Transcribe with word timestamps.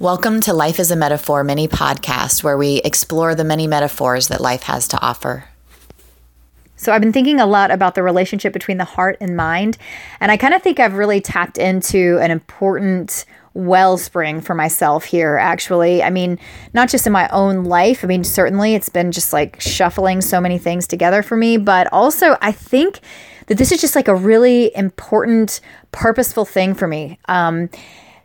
Welcome 0.00 0.40
to 0.40 0.52
Life 0.52 0.80
is 0.80 0.90
a 0.90 0.96
Metaphor 0.96 1.44
mini 1.44 1.68
podcast 1.68 2.42
where 2.42 2.58
we 2.58 2.78
explore 2.78 3.36
the 3.36 3.44
many 3.44 3.68
metaphors 3.68 4.26
that 4.26 4.40
life 4.40 4.64
has 4.64 4.88
to 4.88 5.00
offer. 5.00 5.44
So, 6.74 6.92
I've 6.92 7.00
been 7.00 7.12
thinking 7.12 7.38
a 7.38 7.46
lot 7.46 7.70
about 7.70 7.94
the 7.94 8.02
relationship 8.02 8.52
between 8.52 8.78
the 8.78 8.84
heart 8.84 9.16
and 9.20 9.36
mind. 9.36 9.78
And 10.18 10.32
I 10.32 10.36
kind 10.36 10.52
of 10.52 10.62
think 10.62 10.80
I've 10.80 10.94
really 10.94 11.20
tapped 11.20 11.58
into 11.58 12.18
an 12.20 12.32
important 12.32 13.24
wellspring 13.54 14.40
for 14.40 14.56
myself 14.56 15.04
here, 15.04 15.36
actually. 15.36 16.02
I 16.02 16.10
mean, 16.10 16.40
not 16.72 16.88
just 16.88 17.06
in 17.06 17.12
my 17.12 17.28
own 17.28 17.62
life. 17.62 18.02
I 18.02 18.08
mean, 18.08 18.24
certainly 18.24 18.74
it's 18.74 18.88
been 18.88 19.12
just 19.12 19.32
like 19.32 19.60
shuffling 19.60 20.22
so 20.22 20.40
many 20.40 20.58
things 20.58 20.88
together 20.88 21.22
for 21.22 21.36
me, 21.36 21.56
but 21.56 21.86
also 21.92 22.36
I 22.42 22.50
think 22.50 22.98
that 23.46 23.58
this 23.58 23.70
is 23.70 23.80
just 23.80 23.94
like 23.94 24.08
a 24.08 24.14
really 24.14 24.74
important, 24.76 25.60
purposeful 25.92 26.44
thing 26.44 26.74
for 26.74 26.88
me. 26.88 27.20
Um, 27.26 27.70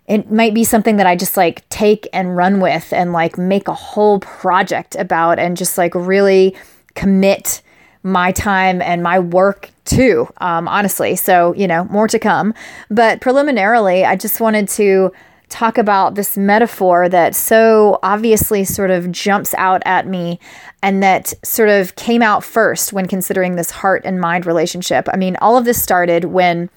it 0.09 0.31
might 0.31 0.55
be 0.55 0.63
something 0.63 0.97
that 0.97 1.05
I 1.05 1.15
just 1.15 1.37
like 1.37 1.69
take 1.69 2.07
and 2.11 2.35
run 2.35 2.59
with 2.59 2.91
and 2.91 3.13
like 3.13 3.37
make 3.37 3.67
a 3.67 3.73
whole 3.75 4.19
project 4.19 4.95
about 4.95 5.37
and 5.37 5.55
just 5.55 5.77
like 5.77 5.93
really 5.93 6.57
commit 6.95 7.61
my 8.01 8.31
time 8.31 8.81
and 8.81 9.03
my 9.03 9.19
work 9.19 9.69
to, 9.85 10.27
um, 10.37 10.67
honestly. 10.67 11.15
So, 11.15 11.53
you 11.53 11.67
know, 11.67 11.85
more 11.85 12.07
to 12.07 12.17
come. 12.17 12.55
But 12.89 13.21
preliminarily, 13.21 14.03
I 14.03 14.15
just 14.15 14.41
wanted 14.41 14.67
to 14.69 15.11
talk 15.49 15.77
about 15.77 16.15
this 16.15 16.35
metaphor 16.37 17.07
that 17.09 17.35
so 17.35 17.99
obviously 18.01 18.63
sort 18.63 18.89
of 18.89 19.11
jumps 19.11 19.53
out 19.55 19.83
at 19.85 20.07
me 20.07 20.39
and 20.81 21.03
that 21.03 21.33
sort 21.43 21.69
of 21.69 21.95
came 21.95 22.23
out 22.23 22.43
first 22.43 22.93
when 22.93 23.07
considering 23.07 23.55
this 23.55 23.69
heart 23.69 24.01
and 24.05 24.19
mind 24.19 24.47
relationship. 24.47 25.07
I 25.11 25.17
mean, 25.17 25.35
all 25.41 25.55
of 25.55 25.65
this 25.65 25.81
started 25.81 26.25
when 26.25 26.69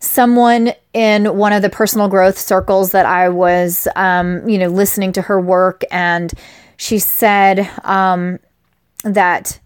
someone 0.00 0.72
in 0.92 1.36
one 1.36 1.52
of 1.52 1.62
the 1.62 1.70
personal 1.70 2.08
growth 2.08 2.38
circles 2.38 2.92
that 2.92 3.06
I 3.06 3.28
was, 3.28 3.88
um, 3.96 4.48
you 4.48 4.58
know, 4.58 4.68
listening 4.68 5.12
to 5.12 5.22
her 5.22 5.40
work, 5.40 5.82
and 5.90 6.32
she 6.76 6.98
said 6.98 7.68
um, 7.84 8.38
that 9.04 9.58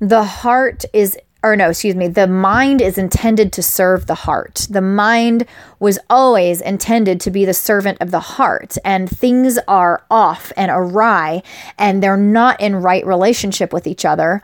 the 0.00 0.24
heart 0.24 0.84
is, 0.92 1.16
or 1.42 1.54
no, 1.54 1.70
excuse 1.70 1.94
me, 1.94 2.08
the 2.08 2.26
mind 2.26 2.80
is 2.80 2.98
intended 2.98 3.52
to 3.52 3.62
serve 3.62 4.06
the 4.06 4.14
heart. 4.14 4.66
The 4.68 4.80
mind 4.80 5.46
was 5.78 5.98
always 6.10 6.60
intended 6.60 7.20
to 7.20 7.30
be 7.30 7.44
the 7.44 7.54
servant 7.54 7.98
of 8.00 8.10
the 8.10 8.20
heart, 8.20 8.76
and 8.84 9.08
things 9.08 9.58
are 9.68 10.04
off 10.10 10.52
and 10.56 10.70
awry, 10.70 11.42
and 11.78 12.02
they're 12.02 12.16
not 12.16 12.60
in 12.60 12.76
right 12.76 13.06
relationship 13.06 13.72
with 13.72 13.86
each 13.86 14.04
other 14.04 14.42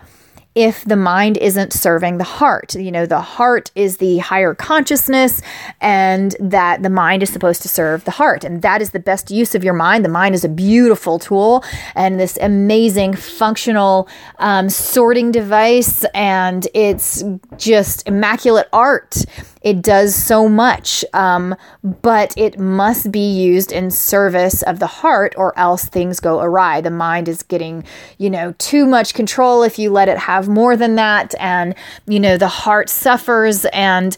if 0.55 0.84
the 0.84 0.97
mind 0.97 1.36
isn't 1.38 1.72
serving 1.72 2.19
the 2.19 2.24
heart. 2.24 2.74
You 2.74 2.92
know, 2.92 3.06
the 3.06 3.20
heart 3.20 3.70
is 3.74 3.97
the 3.97 4.19
higher 4.19 4.55
consciousness, 4.55 5.42
and 5.80 6.36
that 6.41 6.83
the 6.83 6.91
mind 6.91 7.22
is 7.22 7.30
supposed 7.30 7.62
to 7.62 7.69
serve 7.69 8.05
the 8.05 8.12
heart. 8.12 8.44
And 8.44 8.62
that 8.62 8.80
is 8.80 8.91
the 8.91 9.00
best 9.00 9.30
use 9.30 9.55
of 9.55 9.64
your 9.64 9.75
mind. 9.75 10.05
The 10.05 10.10
mind 10.10 10.34
is 10.34 10.44
a 10.44 10.48
beautiful 10.48 11.19
tool 11.19 11.64
and 11.94 12.20
this 12.20 12.38
amazing 12.41 13.14
functional 13.14 14.08
um, 14.38 14.69
sorting 14.69 15.32
device, 15.32 16.05
and 16.14 16.66
it's 16.75 17.22
just 17.56 18.06
immaculate 18.06 18.69
art. 18.72 19.25
It 19.64 19.80
does 19.80 20.14
so 20.14 20.46
much, 20.46 21.04
um, 21.14 21.56
but 22.02 22.34
it 22.36 22.58
must 22.58 23.10
be 23.10 23.26
used 23.32 23.72
in 23.72 23.90
service 23.90 24.62
of 24.62 24.78
the 24.78 24.86
heart, 24.86 25.34
or 25.38 25.58
else 25.58 25.86
things 25.86 26.20
go 26.20 26.40
awry. 26.40 26.82
The 26.82 26.90
mind 26.90 27.28
is 27.28 27.42
getting, 27.42 27.82
you 28.18 28.28
know, 28.28 28.54
too 28.58 28.84
much 28.84 29.14
control 29.14 29.62
if 29.62 29.78
you 29.78 29.90
let 29.90 30.10
it 30.10 30.18
have 30.18 30.48
more 30.48 30.76
than 30.76 30.96
that, 30.96 31.34
and 31.40 31.74
you 32.06 32.20
know 32.20 32.36
the 32.36 32.46
heart 32.46 32.90
suffers, 32.90 33.64
and 33.72 34.16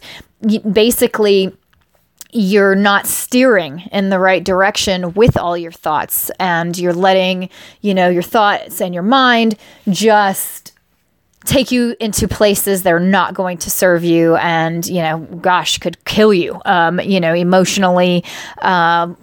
basically 0.71 1.55
you're 2.33 2.75
not 2.75 3.07
steering 3.07 3.87
in 3.93 4.09
the 4.09 4.19
right 4.19 4.43
direction 4.43 5.13
with 5.13 5.37
all 5.37 5.57
your 5.57 5.71
thoughts 5.71 6.29
and 6.39 6.77
you're 6.77 6.93
letting 6.93 7.49
you 7.81 7.93
know 7.93 8.09
your 8.09 8.21
thoughts 8.21 8.81
and 8.81 8.93
your 8.93 9.01
mind 9.01 9.55
just 9.89 10.73
take 11.47 11.71
you 11.71 11.95
into 11.99 12.27
places 12.27 12.83
they're 12.83 12.99
not 12.99 13.33
going 13.33 13.57
to 13.57 13.69
serve 13.69 14.03
you 14.03 14.35
and 14.35 14.85
you 14.85 15.01
know 15.01 15.19
gosh 15.41 15.77
could 15.77 16.03
kill 16.05 16.33
you 16.33 16.61
um, 16.65 16.99
you 16.99 17.19
know 17.19 17.33
emotionally 17.33 18.23
um, 18.61 19.17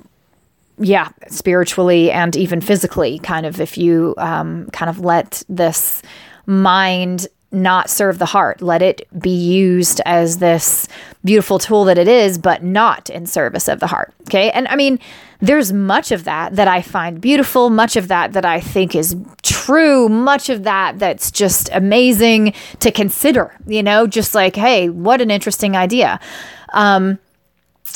yeah 0.79 1.11
spiritually 1.29 2.11
and 2.11 2.35
even 2.35 2.61
physically 2.61 3.19
kind 3.21 3.47
of 3.47 3.61
if 3.61 3.77
you 3.77 4.15
um, 4.19 4.69
kind 4.73 4.89
of 4.89 5.01
let 5.01 5.43
this 5.49 6.03
mind 6.47 7.27
not 7.55 7.89
serve 7.89 8.19
the 8.19 8.27
heart. 8.27 8.61
Let 8.61 8.83
it 8.83 9.07
be 9.19 9.31
used 9.31 10.01
as 10.05 10.39
this 10.39 10.89
beautiful 11.25 11.59
tool 11.59 11.85
that 11.85 11.97
it 11.97 12.09
is 12.09 12.37
but 12.37 12.63
not 12.63 13.09
in 13.09 13.25
service 13.25 13.67
of 13.69 13.81
the 13.81 13.87
heart 13.87 14.13
okay? 14.29 14.51
And 14.51 14.69
i 14.69 14.77
mean 14.77 14.99
there's 15.45 15.73
much 15.73 16.11
of 16.11 16.25
that 16.25 16.57
that 16.57 16.69
I 16.69 16.81
find 16.81 17.21
beautiful, 17.21 17.69
much 17.69 17.97
of 17.97 18.09
that 18.09 18.33
that 18.33 18.47
I 18.47 18.61
think 18.61 18.95
is 18.95 19.15
true, 19.43 20.09
much 20.09 20.49
of 20.49 20.65
that 20.65 20.99
that's 20.99 21.31
just 21.31 21.69
amazing 21.73 22.55
to 22.81 22.91
consider, 22.91 23.55
you 23.67 23.83
know, 23.83 24.07
just 24.07 24.35
like, 24.35 24.57
hey, 24.57 24.89
what 24.89 25.21
an 25.21 25.31
interesting 25.31 25.77
idea. 25.77 26.19
Um, 26.73 27.19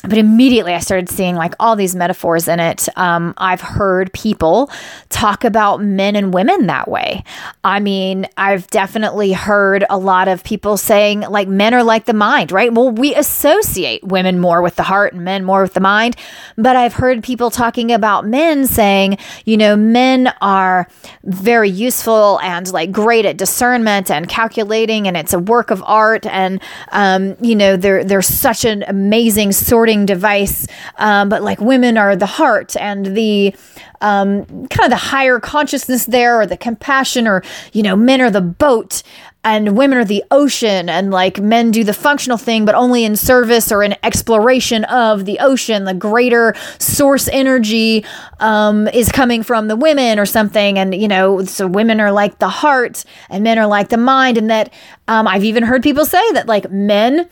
but 0.04 0.16
immediately 0.16 0.74
I 0.74 0.78
started 0.78 1.08
seeing 1.08 1.34
like 1.34 1.54
all 1.58 1.74
these 1.74 1.96
metaphors 1.96 2.46
in 2.46 2.60
it. 2.60 2.88
Um, 2.96 3.34
I've 3.36 3.60
heard 3.60 4.12
people 4.12 4.70
talk 5.08 5.42
about 5.42 5.82
men 5.82 6.14
and 6.14 6.32
women 6.32 6.66
that 6.68 6.86
way. 6.86 7.24
I 7.64 7.80
mean, 7.80 8.28
I've 8.36 8.68
definitely 8.68 9.32
heard 9.32 9.84
a 9.90 9.98
lot 9.98 10.28
of 10.28 10.44
people 10.44 10.76
saying 10.76 11.22
like 11.22 11.48
men 11.48 11.74
are 11.74 11.82
like 11.82 12.04
the 12.04 12.12
mind, 12.12 12.52
right? 12.52 12.72
Well, 12.72 12.92
we 12.92 13.12
associate 13.14 14.04
women 14.04 14.38
more 14.38 14.62
with 14.62 14.76
the 14.76 14.84
heart 14.84 15.14
and 15.14 15.24
men 15.24 15.44
more 15.44 15.62
with 15.62 15.74
the 15.74 15.80
mind. 15.80 16.14
But 16.56 16.76
I've 16.76 16.94
heard 16.94 17.24
people 17.24 17.50
talking 17.50 17.90
about 17.90 18.24
men 18.24 18.66
saying, 18.68 19.18
you 19.46 19.56
know, 19.56 19.74
men 19.74 20.32
are 20.40 20.86
very 21.24 21.70
useful 21.70 22.38
and 22.40 22.70
like 22.72 22.92
great 22.92 23.24
at 23.24 23.36
discernment 23.36 24.12
and 24.12 24.28
calculating, 24.28 25.08
and 25.08 25.16
it's 25.16 25.32
a 25.32 25.40
work 25.40 25.72
of 25.72 25.82
art. 25.84 26.24
And, 26.26 26.60
um, 26.92 27.36
you 27.40 27.56
know, 27.56 27.76
they're, 27.76 28.04
they're 28.04 28.22
such 28.22 28.64
an 28.64 28.84
amazing 28.86 29.50
sort 29.50 29.77
device. 29.86 30.66
Um, 30.96 31.28
but 31.28 31.42
like 31.42 31.60
women 31.60 31.96
are 31.96 32.16
the 32.16 32.26
heart 32.26 32.76
and 32.76 33.16
the 33.16 33.54
um, 34.00 34.44
kind 34.68 34.84
of 34.84 34.90
the 34.90 34.96
higher 34.96 35.40
consciousness 35.40 36.06
there, 36.06 36.40
or 36.40 36.46
the 36.46 36.56
compassion, 36.56 37.26
or 37.26 37.42
you 37.72 37.82
know, 37.82 37.96
men 37.96 38.20
are 38.20 38.30
the 38.30 38.40
boat 38.40 39.02
and 39.44 39.76
women 39.76 39.98
are 39.98 40.04
the 40.04 40.24
ocean 40.30 40.88
and 40.88 41.10
like 41.10 41.40
men 41.40 41.70
do 41.70 41.84
the 41.84 41.92
functional 41.92 42.36
thing 42.36 42.64
but 42.64 42.74
only 42.74 43.04
in 43.04 43.14
service 43.16 43.70
or 43.70 43.82
in 43.82 43.94
exploration 44.02 44.84
of 44.84 45.24
the 45.24 45.38
ocean 45.38 45.84
the 45.84 45.94
greater 45.94 46.54
source 46.78 47.28
energy 47.28 48.04
um, 48.40 48.88
is 48.88 49.10
coming 49.10 49.42
from 49.42 49.68
the 49.68 49.76
women 49.76 50.18
or 50.18 50.26
something 50.26 50.78
and 50.78 50.94
you 50.94 51.08
know 51.08 51.44
so 51.44 51.66
women 51.66 52.00
are 52.00 52.12
like 52.12 52.38
the 52.40 52.48
heart 52.48 53.04
and 53.30 53.44
men 53.44 53.58
are 53.58 53.66
like 53.66 53.88
the 53.88 53.96
mind 53.96 54.36
and 54.36 54.50
that 54.50 54.72
um, 55.06 55.26
i've 55.28 55.44
even 55.44 55.62
heard 55.62 55.82
people 55.82 56.04
say 56.04 56.32
that 56.32 56.46
like 56.46 56.70
men 56.70 57.28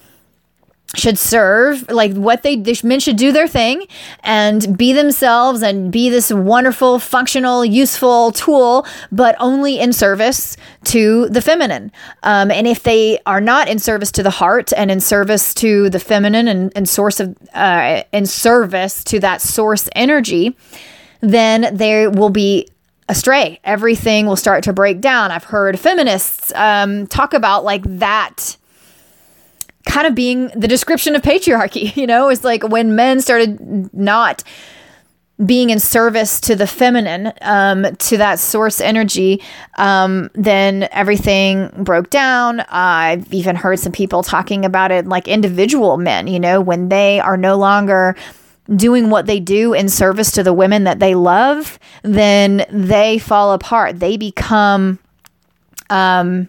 should 0.95 1.19
serve 1.19 1.91
like 1.91 2.15
what 2.15 2.43
they, 2.43 2.57
they 2.57 2.75
men 2.85 3.01
should 3.01 3.17
do 3.17 3.33
their 3.33 3.49
thing 3.49 3.87
and 4.21 4.79
be 4.79 4.93
themselves 4.93 5.63
and 5.63 5.91
be 5.91 6.09
this 6.09 6.33
wonderful 6.33 6.99
functional 6.99 7.65
useful 7.65 8.31
tool 8.33 8.87
but 9.11 9.35
only 9.41 9.79
in 9.79 9.93
service 9.93 10.57
to 10.85 11.29
the 11.29 11.43
feminine. 11.43 11.91
Um, 12.23 12.51
and 12.51 12.67
if 12.67 12.83
they 12.83 13.19
are 13.27 13.41
not 13.41 13.69
in 13.69 13.79
service 13.79 14.13
to 14.13 14.23
the 14.23 14.31
heart 14.31 14.73
and 14.77 14.91
in 14.91 15.01
service 15.01 15.53
to 15.55 15.91
the 15.91 15.99
feminine 15.99 16.47
and, 16.49 16.73
and 16.77 16.89
source 16.89 17.21
of 17.21 17.37
uh, 17.53 18.03
in 18.13 18.27
service 18.27 19.03
to 19.05 19.19
that 19.21 19.43
source 19.43 19.89
energy 19.95 20.57
then 21.21 21.75
they 21.77 22.07
will 22.07 22.31
be 22.31 22.69
astray. 23.09 23.61
Everything 23.65 24.27
will 24.27 24.37
start 24.37 24.65
to 24.65 24.73
break 24.73 25.01
down. 25.01 25.31
I've 25.31 25.45
heard 25.45 25.79
feminists 25.79 26.53
um, 26.55 27.07
talk 27.07 27.35
about 27.35 27.65
like 27.65 27.83
that 27.85 28.57
kind 29.87 30.07
of 30.07 30.15
being 30.15 30.49
the 30.49 30.69
description 30.69 31.17
of 31.17 31.23
patriarchy, 31.23 31.95
you 31.97 32.07
know, 32.07 32.29
it's 32.29 32.45
like 32.45 32.63
when 32.69 32.95
men 32.95 33.21
started 33.21 33.95
not 33.95 34.43
being 35.45 35.69
in 35.69 35.79
service 35.79 36.41
to 36.41 36.57
the 36.57 36.67
feminine, 36.67 37.31
um, 37.43 37.85
to 37.97 38.17
that 38.17 38.39
source 38.39 38.81
energy, 38.81 39.43
um, 39.77 40.31
then 40.35 40.89
everything 40.93 41.69
broke 41.77 42.09
down. 42.09 42.61
I've 42.71 43.33
even 43.35 43.55
heard 43.55 43.79
some 43.79 43.93
people 43.93 44.23
talking 44.23 44.65
about 44.65 44.93
it 44.93 45.07
like 45.07 45.29
individual 45.29 45.99
men, 45.99 46.27
you 46.27 46.41
know, 46.41 46.61
when 46.63 46.89
they 46.89 47.21
are 47.21 47.37
no 47.37 47.57
longer 47.57 48.17
doing 48.75 49.11
what 49.11 49.27
they 49.27 49.39
do 49.39 49.75
in 49.75 49.89
service 49.89 50.31
to 50.33 50.43
the 50.43 50.55
women 50.55 50.85
that 50.85 51.01
they 51.01 51.15
love, 51.15 51.79
then 52.03 52.65
they 52.71 53.19
fall 53.19 53.53
apart. 53.53 54.01
They 54.01 54.17
become, 54.17 54.99
um, 55.91 56.49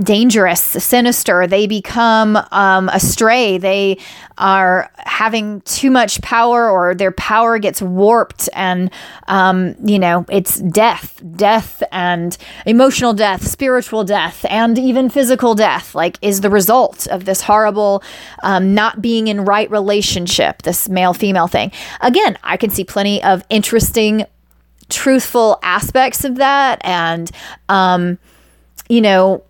dangerous, 0.00 0.60
sinister. 0.60 1.46
They 1.46 1.66
become 1.66 2.38
um, 2.50 2.88
astray. 2.90 3.58
They 3.58 3.98
are 4.38 4.90
having 4.98 5.62
too 5.62 5.90
much 5.90 6.20
power, 6.20 6.68
or 6.70 6.94
their 6.94 7.12
power 7.12 7.58
gets 7.58 7.80
warped, 7.80 8.48
and 8.52 8.90
um, 9.28 9.74
you 9.82 9.98
know 9.98 10.26
it's 10.28 10.60
death, 10.60 11.20
death, 11.36 11.82
and 11.92 12.36
emotional 12.66 13.14
death, 13.14 13.46
spiritual 13.46 14.04
death, 14.04 14.44
and 14.50 14.78
even 14.78 15.08
physical 15.08 15.54
death. 15.54 15.94
Like 15.94 16.18
is 16.20 16.42
the 16.42 16.50
result 16.50 17.06
of 17.06 17.24
this 17.24 17.40
horrible 17.40 18.02
um, 18.42 18.74
not 18.74 19.00
being 19.00 19.28
in 19.28 19.44
right 19.44 19.70
relationship, 19.70 20.62
this 20.62 20.88
male 20.88 21.14
female 21.14 21.46
thing. 21.46 21.72
Again, 22.00 22.38
I 22.42 22.56
can 22.56 22.70
see 22.70 22.84
plenty 22.84 23.22
of 23.22 23.42
interesting, 23.48 24.26
truthful 24.90 25.58
aspects 25.62 26.24
of 26.24 26.36
that, 26.36 26.84
and 26.84 27.30
um, 27.70 28.18
you 28.90 29.00
know 29.00 29.42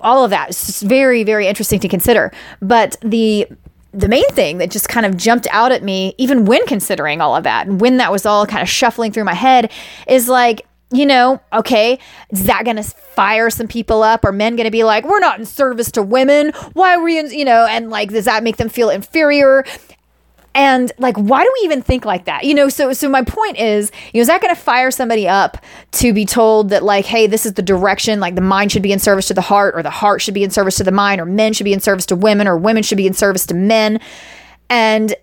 all 0.00 0.24
of 0.24 0.30
that 0.30 0.50
is 0.50 0.82
very, 0.82 1.24
very 1.24 1.46
interesting 1.46 1.80
to 1.80 1.88
consider. 1.88 2.32
But 2.60 2.96
the 3.00 3.46
the 3.92 4.08
main 4.08 4.28
thing 4.30 4.58
that 4.58 4.72
just 4.72 4.88
kind 4.88 5.06
of 5.06 5.16
jumped 5.16 5.46
out 5.52 5.70
at 5.70 5.82
me, 5.82 6.14
even 6.18 6.46
when 6.46 6.66
considering 6.66 7.20
all 7.20 7.36
of 7.36 7.44
that, 7.44 7.68
and 7.68 7.80
when 7.80 7.98
that 7.98 8.10
was 8.10 8.26
all 8.26 8.44
kind 8.44 8.60
of 8.60 8.68
shuffling 8.68 9.12
through 9.12 9.22
my 9.24 9.34
head, 9.34 9.70
is 10.08 10.28
like, 10.28 10.66
you 10.90 11.06
know, 11.06 11.40
okay, 11.52 11.98
is 12.30 12.44
that 12.44 12.64
going 12.64 12.76
to 12.76 12.82
fire 12.82 13.50
some 13.50 13.68
people 13.68 14.02
up? 14.02 14.24
Are 14.24 14.32
men 14.32 14.56
going 14.56 14.66
to 14.66 14.70
be 14.70 14.84
like, 14.84 15.04
we're 15.04 15.20
not 15.20 15.38
in 15.38 15.46
service 15.46 15.90
to 15.92 16.02
women? 16.02 16.52
Why 16.72 16.96
were 16.96 17.08
you, 17.08 17.28
you 17.28 17.44
know, 17.44 17.66
and 17.66 17.90
like, 17.90 18.10
does 18.10 18.24
that 18.24 18.42
make 18.42 18.56
them 18.56 18.68
feel 18.68 18.90
inferior? 18.90 19.64
And 20.54 20.92
like, 20.98 21.16
why 21.16 21.42
do 21.42 21.50
we 21.60 21.64
even 21.64 21.82
think 21.82 22.04
like 22.04 22.26
that? 22.26 22.44
You 22.44 22.54
know, 22.54 22.68
so 22.68 22.92
so 22.92 23.08
my 23.08 23.22
point 23.22 23.58
is, 23.58 23.90
you 24.12 24.18
know, 24.18 24.22
is 24.22 24.28
that 24.28 24.40
going 24.40 24.54
to 24.54 24.60
fire 24.60 24.90
somebody 24.90 25.26
up 25.26 25.58
to 25.92 26.12
be 26.12 26.24
told 26.24 26.70
that 26.70 26.84
like, 26.84 27.04
hey, 27.04 27.26
this 27.26 27.44
is 27.44 27.54
the 27.54 27.62
direction, 27.62 28.20
like 28.20 28.36
the 28.36 28.40
mind 28.40 28.70
should 28.70 28.82
be 28.82 28.92
in 28.92 29.00
service 29.00 29.26
to 29.28 29.34
the 29.34 29.40
heart, 29.40 29.74
or 29.74 29.82
the 29.82 29.90
heart 29.90 30.22
should 30.22 30.34
be 30.34 30.44
in 30.44 30.50
service 30.50 30.76
to 30.76 30.84
the 30.84 30.92
mind, 30.92 31.20
or 31.20 31.24
men 31.24 31.52
should 31.52 31.64
be 31.64 31.72
in 31.72 31.80
service 31.80 32.06
to 32.06 32.16
women, 32.16 32.46
or 32.46 32.56
women 32.56 32.82
should 32.84 32.98
be 32.98 33.06
in 33.06 33.14
service 33.14 33.46
to 33.46 33.54
men. 33.54 34.00
And 34.70 35.14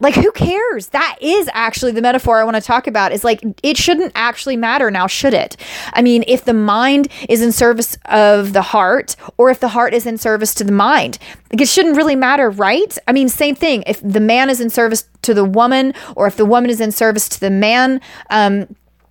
like 0.00 0.14
who 0.14 0.30
cares? 0.32 0.88
That 0.88 1.18
is 1.20 1.48
actually 1.52 1.92
the 1.92 2.02
metaphor 2.02 2.38
i 2.38 2.44
want 2.44 2.56
to 2.56 2.60
talk 2.60 2.86
about 2.86 3.12
is 3.12 3.24
like 3.24 3.42
it 3.62 3.76
shouldn't 3.76 4.12
actually 4.14 4.56
matter 4.56 4.90
now 4.90 5.06
should 5.06 5.34
it? 5.34 5.56
I 5.92 6.02
mean 6.02 6.24
if 6.26 6.44
the 6.44 6.54
mind 6.54 7.08
is 7.28 7.42
in 7.42 7.52
service 7.52 7.98
of 8.06 8.52
the 8.52 8.62
heart 8.62 9.16
or 9.36 9.50
if 9.50 9.60
the 9.60 9.68
heart 9.68 9.94
is 9.94 10.06
in 10.06 10.18
service 10.18 10.54
to 10.54 10.64
the 10.64 10.72
mind 10.72 11.18
like 11.52 11.60
it 11.60 11.68
shouldn't 11.68 11.96
really 11.96 12.16
matter 12.16 12.50
right? 12.50 12.96
I 13.06 13.12
mean 13.12 13.28
same 13.28 13.54
thing 13.54 13.82
if 13.86 14.00
the 14.00 14.20
man 14.20 14.50
is 14.50 14.60
in 14.60 14.70
service 14.70 15.08
to 15.22 15.34
the 15.34 15.44
woman 15.44 15.94
or 16.16 16.26
if 16.26 16.36
the 16.36 16.46
woman 16.46 16.70
is 16.70 16.80
in 16.80 16.92
service 16.92 17.28
to 17.30 17.40
the 17.40 17.50
man 17.50 18.00
um 18.30 18.66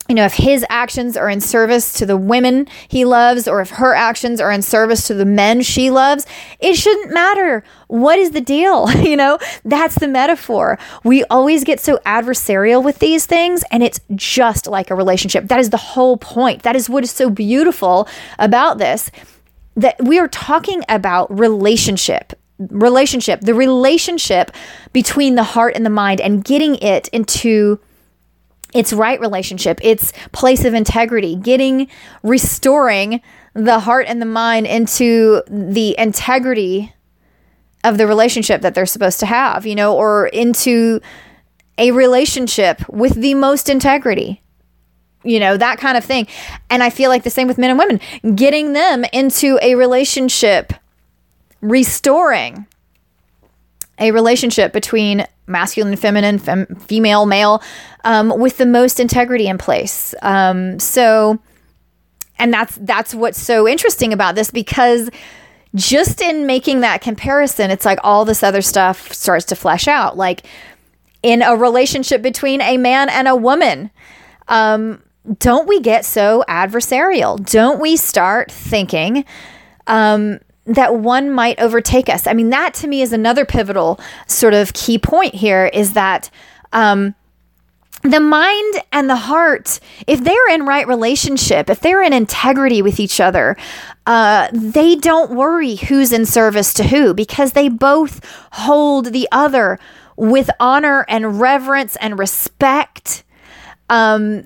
you 0.09 0.15
know, 0.15 0.25
if 0.25 0.33
his 0.33 0.65
actions 0.69 1.17
are 1.17 1.29
in 1.29 1.41
service 1.41 1.93
to 1.93 2.05
the 2.05 2.17
women 2.17 2.67
he 2.87 3.05
loves, 3.05 3.47
or 3.47 3.61
if 3.61 3.71
her 3.71 3.93
actions 3.93 4.39
are 4.39 4.51
in 4.51 4.61
service 4.61 5.07
to 5.07 5.13
the 5.13 5.25
men 5.25 5.61
she 5.61 5.89
loves, 5.89 6.25
it 6.59 6.75
shouldn't 6.75 7.13
matter. 7.13 7.63
What 7.87 8.19
is 8.19 8.31
the 8.31 8.41
deal? 8.41 8.87
You 9.07 9.15
know, 9.15 9.39
that's 9.63 9.95
the 9.95 10.07
metaphor. 10.07 10.77
We 11.05 11.23
always 11.25 11.63
get 11.63 11.79
so 11.79 11.97
adversarial 12.05 12.83
with 12.83 12.99
these 12.99 13.25
things, 13.25 13.63
and 13.71 13.81
it's 13.81 14.01
just 14.15 14.67
like 14.67 14.91
a 14.91 14.95
relationship. 14.95 15.47
That 15.47 15.61
is 15.61 15.69
the 15.69 15.77
whole 15.77 16.17
point. 16.17 16.63
That 16.63 16.75
is 16.75 16.89
what 16.89 17.05
is 17.05 17.11
so 17.11 17.29
beautiful 17.29 18.07
about 18.37 18.79
this 18.79 19.11
that 19.77 19.95
we 20.03 20.19
are 20.19 20.27
talking 20.27 20.81
about 20.89 21.39
relationship 21.39 22.33
relationship 22.59 23.41
the 23.41 23.53
relationship 23.53 24.51
between 24.91 25.35
the 25.35 25.43
heart 25.43 25.75
and 25.75 25.85
the 25.85 25.91
mind 25.91 26.19
and 26.19 26.43
getting 26.43 26.75
it 26.77 27.07
into 27.09 27.79
its 28.73 28.93
right 28.93 29.19
relationship, 29.19 29.79
its 29.81 30.13
place 30.31 30.65
of 30.65 30.73
integrity, 30.73 31.35
getting, 31.35 31.87
restoring 32.23 33.21
the 33.53 33.79
heart 33.79 34.05
and 34.07 34.21
the 34.21 34.25
mind 34.25 34.67
into 34.67 35.41
the 35.47 35.95
integrity 35.97 36.93
of 37.83 37.97
the 37.97 38.07
relationship 38.07 38.61
that 38.61 38.75
they're 38.75 38.85
supposed 38.85 39.19
to 39.19 39.25
have, 39.25 39.65
you 39.65 39.75
know, 39.75 39.95
or 39.95 40.27
into 40.27 40.99
a 41.77 41.91
relationship 41.91 42.87
with 42.89 43.13
the 43.15 43.33
most 43.33 43.69
integrity, 43.69 44.41
you 45.23 45.39
know, 45.39 45.57
that 45.57 45.77
kind 45.77 45.97
of 45.97 46.03
thing. 46.03 46.27
And 46.69 46.83
I 46.83 46.89
feel 46.89 47.09
like 47.09 47.23
the 47.23 47.29
same 47.29 47.47
with 47.47 47.57
men 47.57 47.69
and 47.69 47.79
women, 47.79 48.35
getting 48.35 48.73
them 48.73 49.05
into 49.13 49.57
a 49.61 49.75
relationship, 49.75 50.73
restoring 51.61 52.67
a 53.99 54.11
relationship 54.11 54.73
between 54.73 55.25
masculine 55.47 55.95
feminine, 55.95 56.37
fem- 56.37 56.67
female, 56.75 57.25
male, 57.25 57.63
um, 58.03 58.37
with 58.37 58.57
the 58.57 58.65
most 58.65 58.99
integrity 58.99 59.47
in 59.47 59.57
place. 59.57 60.13
Um, 60.21 60.79
so, 60.79 61.39
and 62.37 62.53
that's 62.53 62.77
that's 62.81 63.15
what's 63.15 63.41
so 63.41 63.67
interesting 63.67 64.13
about 64.13 64.35
this 64.35 64.51
because 64.51 65.09
just 65.75 66.21
in 66.21 66.45
making 66.45 66.81
that 66.81 67.01
comparison, 67.01 67.71
it's 67.71 67.85
like 67.85 67.99
all 68.03 68.25
this 68.25 68.43
other 68.43 68.61
stuff 68.61 69.11
starts 69.11 69.45
to 69.45 69.55
flesh 69.55 69.87
out. 69.87 70.17
Like 70.17 70.45
in 71.23 71.41
a 71.41 71.55
relationship 71.55 72.21
between 72.21 72.61
a 72.61 72.77
man 72.77 73.09
and 73.09 73.27
a 73.27 73.35
woman, 73.35 73.91
um, 74.47 75.01
don't 75.39 75.67
we 75.67 75.81
get 75.81 76.05
so 76.05 76.43
adversarial? 76.47 77.43
Don't 77.51 77.79
we 77.79 77.97
start 77.97 78.51
thinking? 78.51 79.25
Um, 79.87 80.39
that 80.67 80.95
one 80.95 81.31
might 81.31 81.59
overtake 81.59 82.09
us. 82.09 82.27
I 82.27 82.33
mean, 82.33 82.49
that 82.49 82.73
to 82.75 82.87
me 82.87 83.01
is 83.01 83.13
another 83.13 83.45
pivotal 83.45 83.99
sort 84.27 84.53
of 84.53 84.73
key 84.73 84.97
point 84.99 85.33
here 85.33 85.69
is 85.73 85.93
that 85.93 86.29
um, 86.73 87.15
the 88.03 88.19
mind 88.19 88.75
and 88.91 89.09
the 89.09 89.15
heart, 89.15 89.79
if 90.05 90.23
they're 90.23 90.49
in 90.49 90.65
right 90.65 90.87
relationship, 90.87 91.69
if 91.69 91.79
they're 91.79 92.03
in 92.03 92.13
integrity 92.13 92.81
with 92.81 92.99
each 92.99 93.19
other, 93.19 93.55
uh, 94.05 94.49
they 94.51 94.95
don't 94.95 95.31
worry 95.31 95.75
who's 95.75 96.11
in 96.11 96.25
service 96.25 96.73
to 96.75 96.83
who 96.83 97.13
because 97.13 97.53
they 97.53 97.69
both 97.69 98.23
hold 98.51 99.07
the 99.07 99.27
other 99.31 99.79
with 100.15 100.49
honor 100.59 101.05
and 101.07 101.39
reverence 101.39 101.95
and 101.97 102.19
respect 102.19 103.23
um, 103.89 104.45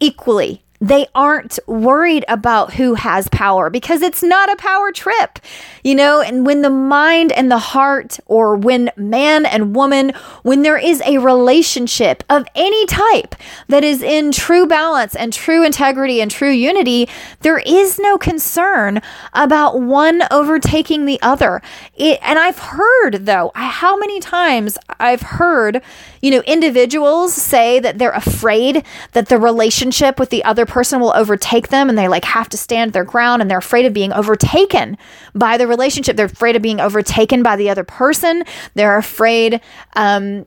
equally 0.00 0.62
they 0.80 1.06
aren't 1.14 1.58
worried 1.66 2.24
about 2.26 2.74
who 2.74 2.94
has 2.94 3.28
power 3.28 3.68
because 3.68 4.00
it's 4.00 4.22
not 4.22 4.50
a 4.50 4.56
power 4.56 4.90
trip, 4.90 5.38
you 5.84 5.94
know. 5.94 6.22
And 6.22 6.46
when 6.46 6.62
the 6.62 6.70
mind 6.70 7.32
and 7.32 7.50
the 7.50 7.58
heart, 7.58 8.18
or 8.26 8.56
when 8.56 8.90
man 8.96 9.44
and 9.44 9.76
woman, 9.76 10.12
when 10.42 10.62
there 10.62 10.78
is 10.78 11.02
a 11.02 11.18
relationship 11.18 12.24
of 12.30 12.46
any 12.54 12.86
type 12.86 13.34
that 13.68 13.84
is 13.84 14.02
in 14.02 14.32
true 14.32 14.66
balance 14.66 15.14
and 15.14 15.32
true 15.32 15.62
integrity 15.64 16.20
and 16.20 16.30
true 16.30 16.50
unity, 16.50 17.08
there 17.40 17.58
is 17.58 17.98
no 17.98 18.16
concern 18.16 19.02
about 19.34 19.80
one 19.80 20.22
overtaking 20.30 21.04
the 21.04 21.20
other. 21.20 21.60
It, 21.94 22.18
and 22.22 22.38
I've 22.38 22.58
heard, 22.58 23.26
though, 23.26 23.52
how 23.54 23.98
many 23.98 24.18
times 24.18 24.78
I've 24.98 25.22
heard, 25.22 25.82
you 26.22 26.30
know, 26.30 26.40
individuals 26.46 27.34
say 27.34 27.80
that 27.80 27.98
they're 27.98 28.12
afraid 28.12 28.82
that 29.12 29.28
the 29.28 29.38
relationship 29.38 30.18
with 30.18 30.30
the 30.30 30.42
other 30.44 30.64
person 30.70 31.00
will 31.00 31.12
overtake 31.14 31.68
them 31.68 31.88
and 31.88 31.98
they 31.98 32.08
like 32.08 32.24
have 32.24 32.48
to 32.48 32.56
stand 32.56 32.92
their 32.92 33.04
ground 33.04 33.42
and 33.42 33.50
they're 33.50 33.58
afraid 33.58 33.84
of 33.84 33.92
being 33.92 34.12
overtaken 34.12 34.96
by 35.34 35.58
the 35.58 35.66
relationship. 35.66 36.16
They're 36.16 36.26
afraid 36.26 36.56
of 36.56 36.62
being 36.62 36.80
overtaken 36.80 37.42
by 37.42 37.56
the 37.56 37.68
other 37.68 37.84
person. 37.84 38.44
They're 38.74 38.96
afraid, 38.96 39.60
um, 39.96 40.46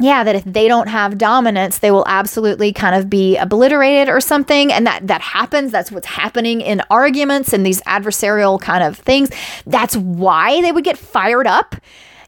yeah, 0.00 0.24
that 0.24 0.34
if 0.34 0.42
they 0.44 0.66
don't 0.66 0.88
have 0.88 1.18
dominance, 1.18 1.78
they 1.78 1.92
will 1.92 2.04
absolutely 2.08 2.72
kind 2.72 2.96
of 2.96 3.08
be 3.08 3.36
obliterated 3.36 4.08
or 4.08 4.20
something. 4.20 4.72
And 4.72 4.86
that 4.86 5.06
that 5.06 5.20
happens. 5.20 5.70
That's 5.70 5.92
what's 5.92 6.08
happening 6.08 6.60
in 6.60 6.82
arguments 6.90 7.52
and 7.52 7.64
these 7.64 7.80
adversarial 7.82 8.60
kind 8.60 8.82
of 8.82 8.98
things. 8.98 9.30
That's 9.66 9.96
why 9.96 10.60
they 10.62 10.72
would 10.72 10.84
get 10.84 10.98
fired 10.98 11.46
up 11.46 11.76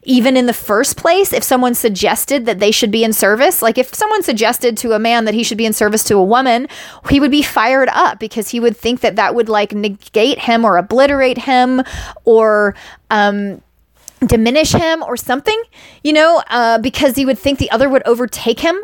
even 0.07 0.37
in 0.37 0.45
the 0.45 0.53
first 0.53 0.95
place, 0.95 1.33
if 1.33 1.43
someone 1.43 1.75
suggested 1.75 2.45
that 2.45 2.59
they 2.59 2.71
should 2.71 2.91
be 2.91 3.03
in 3.03 3.11
service, 3.11 3.61
like 3.61 3.77
if 3.77 3.93
someone 3.93 4.23
suggested 4.23 4.77
to 4.77 4.93
a 4.93 4.99
man 4.99 5.25
that 5.25 5.33
he 5.33 5.43
should 5.43 5.57
be 5.57 5.65
in 5.65 5.73
service 5.73 6.01
to 6.05 6.15
a 6.15 6.23
woman, 6.23 6.69
he 7.09 7.19
would 7.19 7.29
be 7.29 7.43
fired 7.43 7.89
up 7.91 8.17
because 8.17 8.47
he 8.47 8.59
would 8.61 8.75
think 8.75 9.01
that 9.01 9.17
that 9.17 9.35
would 9.35 9.49
like 9.49 9.73
negate 9.73 10.39
him 10.39 10.63
or 10.63 10.77
obliterate 10.77 11.37
him 11.37 11.83
or, 12.23 12.73
um, 13.11 13.61
diminish 14.25 14.71
him 14.71 15.03
or 15.03 15.17
something, 15.17 15.61
you 16.05 16.13
know, 16.13 16.41
uh, 16.47 16.79
because 16.79 17.17
he 17.17 17.25
would 17.25 17.37
think 17.37 17.59
the 17.59 17.69
other 17.69 17.89
would 17.89 18.01
overtake 18.07 18.61
him 18.61 18.79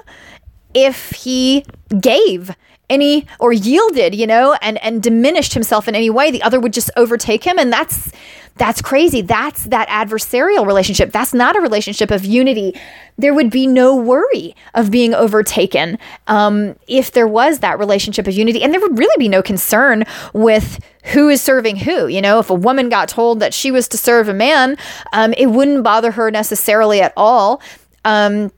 if 0.74 1.12
he 1.12 1.65
gave 2.01 2.53
any 2.89 3.25
or 3.39 3.53
yielded, 3.53 4.13
you 4.13 4.27
know, 4.27 4.58
and 4.62 4.77
and 4.84 5.01
diminished 5.01 5.53
himself 5.53 5.88
in 5.88 5.96
any 5.96 6.10
way, 6.10 6.32
the 6.32 6.44
other 6.44 6.60
would 6.60 6.74
just 6.74 6.92
overtake 6.98 7.44
him, 7.44 7.58
and 7.58 7.72
that's 7.72 8.12
that's 8.56 8.82
crazy. 8.82 9.22
That's 9.22 9.64
that 9.66 9.88
adversarial 9.90 10.66
relationship. 10.68 11.12
That's 11.12 11.34
not 11.34 11.56
a 11.56 11.62
relationship 11.62 12.12
of 12.12 12.24
unity. 12.24 12.80
There 13.18 13.34
would 13.34 13.50
be 13.50 13.66
no 13.66 13.96
worry 13.96 14.56
of 14.76 14.92
being 14.92 15.16
overtaken 15.16 15.98
um, 16.28 16.76
if 16.88 17.12
there 17.12 17.28
was 17.28 17.60
that 17.60 17.80
relationship 17.80 18.28
of 18.28 18.34
unity. 18.34 18.62
And 18.62 18.72
there 18.72 18.82
would 18.82 18.98
really 18.98 19.16
be 19.18 19.28
no 19.28 19.42
concern 19.42 20.04
with 20.34 20.80
who 21.06 21.30
is 21.30 21.42
serving 21.42 21.78
who. 21.78 22.08
You 22.08 22.22
know, 22.22 22.38
if 22.40 22.50
a 22.52 22.56
woman 22.56 22.90
got 22.90 23.10
told 23.10 23.40
that 23.40 23.54
she 23.54 23.72
was 23.72 23.88
to 23.90 23.98
serve 23.98 24.30
a 24.30 24.34
man, 24.34 24.78
um, 25.14 25.34
it 25.34 25.48
wouldn't 25.48 25.84
bother 25.84 26.12
her 26.12 26.30
necessarily 26.30 27.02
at 27.02 27.14
all. 27.18 27.60
Um, 28.06 28.52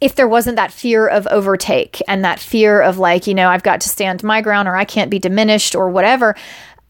if 0.00 0.14
there 0.14 0.28
wasn't 0.28 0.56
that 0.56 0.72
fear 0.72 1.06
of 1.06 1.26
overtake 1.28 2.00
and 2.06 2.24
that 2.24 2.38
fear 2.38 2.80
of 2.80 2.98
like, 2.98 3.26
you 3.26 3.34
know, 3.34 3.48
I've 3.48 3.62
got 3.62 3.80
to 3.80 3.88
stand 3.88 4.22
my 4.22 4.40
ground 4.40 4.68
or 4.68 4.76
I 4.76 4.84
can't 4.84 5.10
be 5.10 5.18
diminished 5.18 5.74
or 5.74 5.88
whatever, 5.88 6.36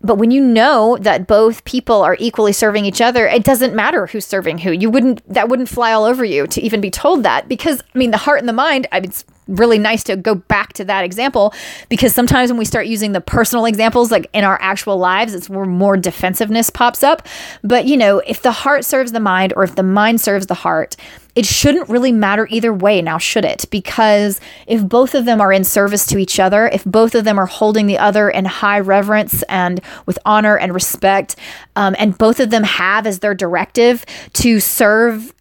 but 0.00 0.16
when 0.16 0.30
you 0.30 0.40
know 0.40 0.96
that 1.00 1.26
both 1.26 1.64
people 1.64 2.02
are 2.02 2.16
equally 2.20 2.52
serving 2.52 2.84
each 2.84 3.00
other, 3.00 3.26
it 3.26 3.44
doesn't 3.44 3.74
matter 3.74 4.06
who's 4.06 4.26
serving 4.26 4.58
who. 4.58 4.70
You 4.70 4.90
wouldn't 4.90 5.28
that 5.32 5.48
wouldn't 5.48 5.68
fly 5.68 5.92
all 5.92 6.04
over 6.04 6.24
you 6.24 6.46
to 6.46 6.60
even 6.60 6.80
be 6.80 6.90
told 6.90 7.22
that 7.24 7.48
because 7.48 7.82
I 7.94 7.98
mean 7.98 8.10
the 8.10 8.16
heart 8.16 8.40
and 8.40 8.48
the 8.48 8.52
mind, 8.52 8.86
I 8.92 9.00
mean 9.00 9.10
it's 9.10 9.24
really 9.48 9.78
nice 9.78 10.04
to 10.04 10.16
go 10.16 10.34
back 10.34 10.74
to 10.74 10.84
that 10.84 11.04
example 11.04 11.54
because 11.88 12.14
sometimes 12.14 12.50
when 12.50 12.58
we 12.58 12.64
start 12.64 12.86
using 12.86 13.12
the 13.12 13.20
personal 13.20 13.64
examples 13.64 14.10
like 14.10 14.28
in 14.32 14.44
our 14.44 14.58
actual 14.60 14.98
lives 14.98 15.34
it's 15.34 15.48
where 15.48 15.64
more 15.64 15.96
defensiveness 15.96 16.70
pops 16.70 17.02
up. 17.02 17.26
But 17.64 17.86
you 17.86 17.96
know 17.96 18.18
if 18.20 18.42
the 18.42 18.52
heart 18.52 18.84
serves 18.84 19.12
the 19.12 19.20
mind 19.20 19.52
or 19.56 19.64
if 19.64 19.74
the 19.74 19.82
mind 19.82 20.20
serves 20.20 20.46
the 20.46 20.54
heart 20.54 20.96
it 21.34 21.46
shouldn't 21.46 21.88
really 21.88 22.10
matter 22.10 22.48
either 22.50 22.74
way 22.74 23.00
now 23.00 23.16
should 23.16 23.44
it? 23.44 23.64
Because 23.70 24.40
if 24.66 24.86
both 24.86 25.14
of 25.14 25.24
them 25.24 25.40
are 25.40 25.52
in 25.52 25.62
service 25.62 26.04
to 26.06 26.18
each 26.18 26.38
other 26.38 26.68
if 26.68 26.84
both 26.84 27.14
of 27.14 27.24
them 27.24 27.38
are 27.38 27.46
holding 27.46 27.86
the 27.86 27.98
other 27.98 28.28
in 28.28 28.44
high 28.44 28.80
reverence 28.80 29.42
and 29.44 29.80
with 30.04 30.18
honor 30.26 30.58
and 30.58 30.74
respect 30.74 31.36
um, 31.76 31.96
and 31.98 32.18
both 32.18 32.38
of 32.40 32.50
them 32.50 32.64
have 32.64 33.06
as 33.06 33.20
their 33.20 33.34
directive 33.34 34.04
to 34.34 34.60
serve 34.60 35.32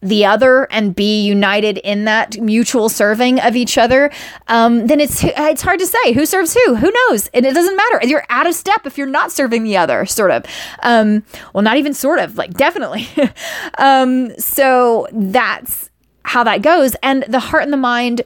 the 0.00 0.24
other 0.24 0.64
and 0.70 0.94
be 0.94 1.24
united 1.24 1.78
in 1.78 2.04
that 2.04 2.38
mutual 2.40 2.88
serving 2.88 3.40
of 3.40 3.56
each 3.56 3.78
other, 3.78 4.10
um, 4.48 4.86
then 4.86 5.00
it's 5.00 5.24
it's 5.24 5.62
hard 5.62 5.78
to 5.80 5.86
say 5.86 6.12
who 6.12 6.26
serves 6.26 6.54
who. 6.54 6.76
Who 6.76 6.92
knows? 6.92 7.28
And 7.28 7.46
it 7.46 7.54
doesn't 7.54 7.76
matter. 7.76 8.00
You're 8.06 8.24
out 8.28 8.46
of 8.46 8.54
step 8.54 8.86
if 8.86 8.98
you're 8.98 9.06
not 9.06 9.32
serving 9.32 9.64
the 9.64 9.76
other, 9.76 10.06
sort 10.06 10.30
of. 10.30 10.44
Um, 10.82 11.24
well, 11.52 11.62
not 11.62 11.76
even 11.76 11.94
sort 11.94 12.18
of, 12.18 12.36
like 12.36 12.54
definitely. 12.54 13.08
um, 13.78 14.36
so 14.38 15.08
that's 15.12 15.90
how 16.24 16.44
that 16.44 16.62
goes. 16.62 16.94
And 17.02 17.24
the 17.28 17.40
heart 17.40 17.62
and 17.62 17.72
the 17.72 17.78
mind 17.78 18.22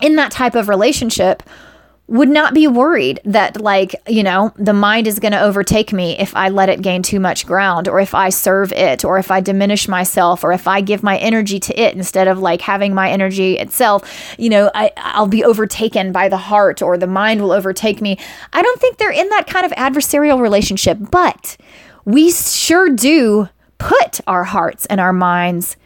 in 0.00 0.16
that 0.16 0.30
type 0.30 0.54
of 0.54 0.68
relationship 0.68 1.42
would 2.08 2.28
not 2.30 2.54
be 2.54 2.66
worried 2.66 3.20
that 3.26 3.60
like 3.60 3.94
you 4.08 4.22
know 4.22 4.50
the 4.56 4.72
mind 4.72 5.06
is 5.06 5.18
going 5.18 5.32
to 5.32 5.40
overtake 5.40 5.92
me 5.92 6.18
if 6.18 6.34
i 6.34 6.48
let 6.48 6.70
it 6.70 6.80
gain 6.80 7.02
too 7.02 7.20
much 7.20 7.46
ground 7.46 7.86
or 7.86 8.00
if 8.00 8.14
i 8.14 8.30
serve 8.30 8.72
it 8.72 9.04
or 9.04 9.18
if 9.18 9.30
i 9.30 9.40
diminish 9.40 9.86
myself 9.86 10.42
or 10.42 10.50
if 10.50 10.66
i 10.66 10.80
give 10.80 11.02
my 11.02 11.18
energy 11.18 11.60
to 11.60 11.78
it 11.78 11.94
instead 11.94 12.26
of 12.26 12.38
like 12.38 12.62
having 12.62 12.94
my 12.94 13.10
energy 13.10 13.58
itself. 13.58 14.34
You 14.38 14.48
know 14.48 14.70
I, 14.74 14.90
i'll 14.96 15.26
be 15.26 15.44
overtaken 15.44 16.10
by 16.10 16.28
the 16.28 16.38
heart 16.38 16.80
or 16.80 16.96
the 16.96 17.06
mind 17.06 17.42
will 17.42 17.52
overtake 17.52 18.00
me. 18.00 18.18
I 18.52 18.62
don't 18.62 18.80
think 18.80 18.96
they're 18.96 19.10
in 19.10 19.28
that 19.28 19.46
kind 19.46 19.66
of 19.66 19.72
adversarial 19.72 20.40
relationship 20.40 20.98
but 21.10 21.58
we 22.06 22.30
sure 22.30 22.88
do 22.88 23.48
put 23.76 24.20
our 24.26 24.44
hearts 24.44 24.86
and 24.86 24.98
our 24.98 25.12
minds 25.12 25.76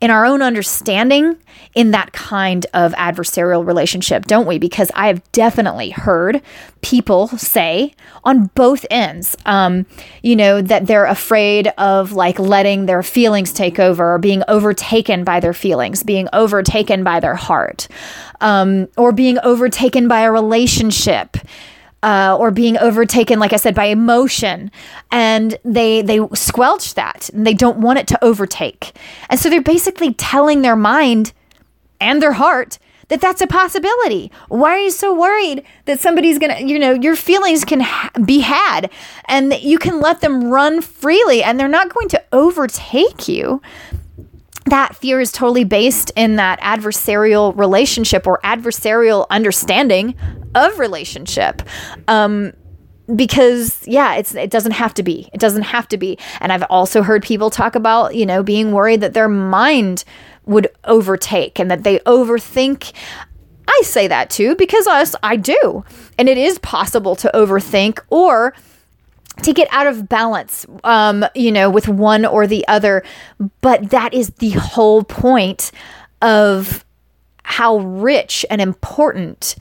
in 0.00 0.10
our 0.10 0.24
own 0.24 0.42
understanding 0.42 1.36
in 1.74 1.90
that 1.90 2.12
kind 2.12 2.66
of 2.72 2.92
adversarial 2.94 3.66
relationship, 3.66 4.26
don't 4.26 4.46
we? 4.46 4.58
Because 4.58 4.90
I 4.94 5.08
have 5.08 5.32
definitely 5.32 5.90
heard 5.90 6.40
people 6.82 7.28
say 7.28 7.94
on 8.24 8.46
both 8.54 8.86
ends, 8.90 9.36
um, 9.44 9.86
you 10.22 10.36
know, 10.36 10.62
that 10.62 10.86
they're 10.86 11.06
afraid 11.06 11.68
of 11.78 12.12
like 12.12 12.38
letting 12.38 12.86
their 12.86 13.02
feelings 13.02 13.52
take 13.52 13.78
over 13.80 14.14
or 14.14 14.18
being 14.18 14.42
overtaken 14.46 15.24
by 15.24 15.40
their 15.40 15.52
feelings, 15.52 16.02
being 16.02 16.28
overtaken 16.32 17.02
by 17.02 17.18
their 17.18 17.34
heart, 17.34 17.88
um, 18.40 18.86
or 18.96 19.12
being 19.12 19.38
overtaken 19.42 20.06
by 20.06 20.20
a 20.20 20.30
relationship 20.30 21.36
uh, 22.02 22.36
or 22.38 22.50
being 22.50 22.78
overtaken, 22.78 23.38
like 23.38 23.52
I 23.52 23.56
said, 23.56 23.74
by 23.74 23.86
emotion, 23.86 24.70
and 25.10 25.58
they 25.64 26.02
they 26.02 26.20
squelch 26.34 26.94
that. 26.94 27.28
And 27.30 27.46
they 27.46 27.54
don't 27.54 27.78
want 27.78 27.98
it 27.98 28.06
to 28.08 28.24
overtake, 28.24 28.92
and 29.28 29.38
so 29.38 29.50
they're 29.50 29.62
basically 29.62 30.14
telling 30.14 30.62
their 30.62 30.76
mind 30.76 31.32
and 32.00 32.22
their 32.22 32.32
heart 32.32 32.78
that 33.08 33.20
that's 33.20 33.40
a 33.40 33.46
possibility. 33.46 34.30
Why 34.48 34.70
are 34.72 34.78
you 34.78 34.90
so 34.90 35.14
worried 35.14 35.64
that 35.86 35.98
somebody's 35.98 36.38
gonna, 36.38 36.60
you 36.60 36.78
know, 36.78 36.92
your 36.92 37.16
feelings 37.16 37.64
can 37.64 37.80
ha- 37.80 38.10
be 38.24 38.40
had, 38.40 38.90
and 39.24 39.50
that 39.50 39.62
you 39.62 39.78
can 39.78 40.00
let 40.00 40.20
them 40.20 40.50
run 40.50 40.80
freely, 40.82 41.42
and 41.42 41.58
they're 41.58 41.68
not 41.68 41.92
going 41.92 42.08
to 42.10 42.22
overtake 42.32 43.26
you 43.26 43.60
that 44.70 44.96
fear 44.96 45.20
is 45.20 45.32
totally 45.32 45.64
based 45.64 46.12
in 46.16 46.36
that 46.36 46.60
adversarial 46.60 47.56
relationship 47.56 48.26
or 48.26 48.40
adversarial 48.44 49.26
understanding 49.30 50.14
of 50.54 50.78
relationship. 50.78 51.62
Um, 52.06 52.52
because 53.14 53.86
yeah 53.86 54.16
it's 54.16 54.34
it 54.34 54.50
doesn't 54.50 54.72
have 54.72 54.92
to 54.94 55.02
be. 55.02 55.30
It 55.32 55.40
doesn't 55.40 55.62
have 55.62 55.88
to 55.88 55.96
be. 55.96 56.18
And 56.40 56.52
i've 56.52 56.64
also 56.64 57.02
heard 57.02 57.22
people 57.22 57.50
talk 57.50 57.74
about 57.74 58.14
you 58.14 58.26
know 58.26 58.42
being 58.42 58.72
worried 58.72 59.00
that 59.00 59.14
their 59.14 59.28
mind 59.28 60.04
would 60.44 60.68
overtake 60.84 61.58
and 61.58 61.70
that 61.70 61.84
they 61.84 61.98
overthink. 62.00 62.92
I 63.66 63.80
say 63.84 64.08
that 64.08 64.30
too 64.30 64.56
because 64.56 64.86
us 64.86 65.14
i 65.22 65.36
do. 65.36 65.84
And 66.18 66.28
it 66.28 66.36
is 66.36 66.58
possible 66.58 67.16
to 67.16 67.30
overthink 67.34 68.00
or 68.10 68.52
to 69.42 69.52
get 69.52 69.68
out 69.70 69.86
of 69.86 70.08
balance, 70.08 70.66
um, 70.84 71.24
you 71.34 71.52
know, 71.52 71.70
with 71.70 71.88
one 71.88 72.24
or 72.24 72.46
the 72.46 72.66
other. 72.68 73.02
But 73.60 73.90
that 73.90 74.14
is 74.14 74.30
the 74.30 74.50
whole 74.50 75.04
point 75.04 75.70
of 76.22 76.84
how 77.42 77.78
rich 77.78 78.44
and 78.50 78.60
important 78.60 79.56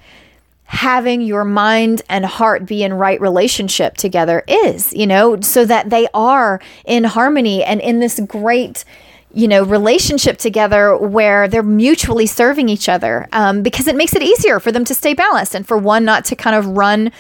having 0.65 1.22
your 1.22 1.46
mind 1.46 2.01
and 2.10 2.25
heart 2.25 2.65
be 2.65 2.84
in 2.84 2.93
right 2.93 3.22
relationship 3.22 3.96
together 3.96 4.43
is, 4.48 4.93
you 4.93 5.07
know, 5.07 5.39
so 5.39 5.63
that 5.63 5.89
they 5.89 6.07
are 6.13 6.60
in 6.86 7.05
harmony 7.05 7.63
and 7.63 7.79
in 7.79 8.00
this 8.00 8.19
great 8.27 8.84
you 9.34 9.48
know 9.48 9.63
relationship 9.63 10.38
together 10.38 10.96
where 10.98 11.50
they're 11.50 11.62
mutually 11.62 12.25
serving 12.25 12.69
each 12.69 12.88
other 12.88 13.27
um, 13.34 13.62
because 13.62 13.86
it 13.86 13.96
makes 13.96 14.15
it 14.15 14.24
easier 14.24 14.60
for 14.60 14.72
them 14.72 14.86
to 14.86 14.96
stay 14.96 15.13
balanced 15.13 15.53
and 15.53 15.67
for 15.67 15.77
one 15.77 16.05
not 16.05 16.24
to 16.24 16.36
kind 16.36 16.55
of 16.55 16.65
run 16.65 17.12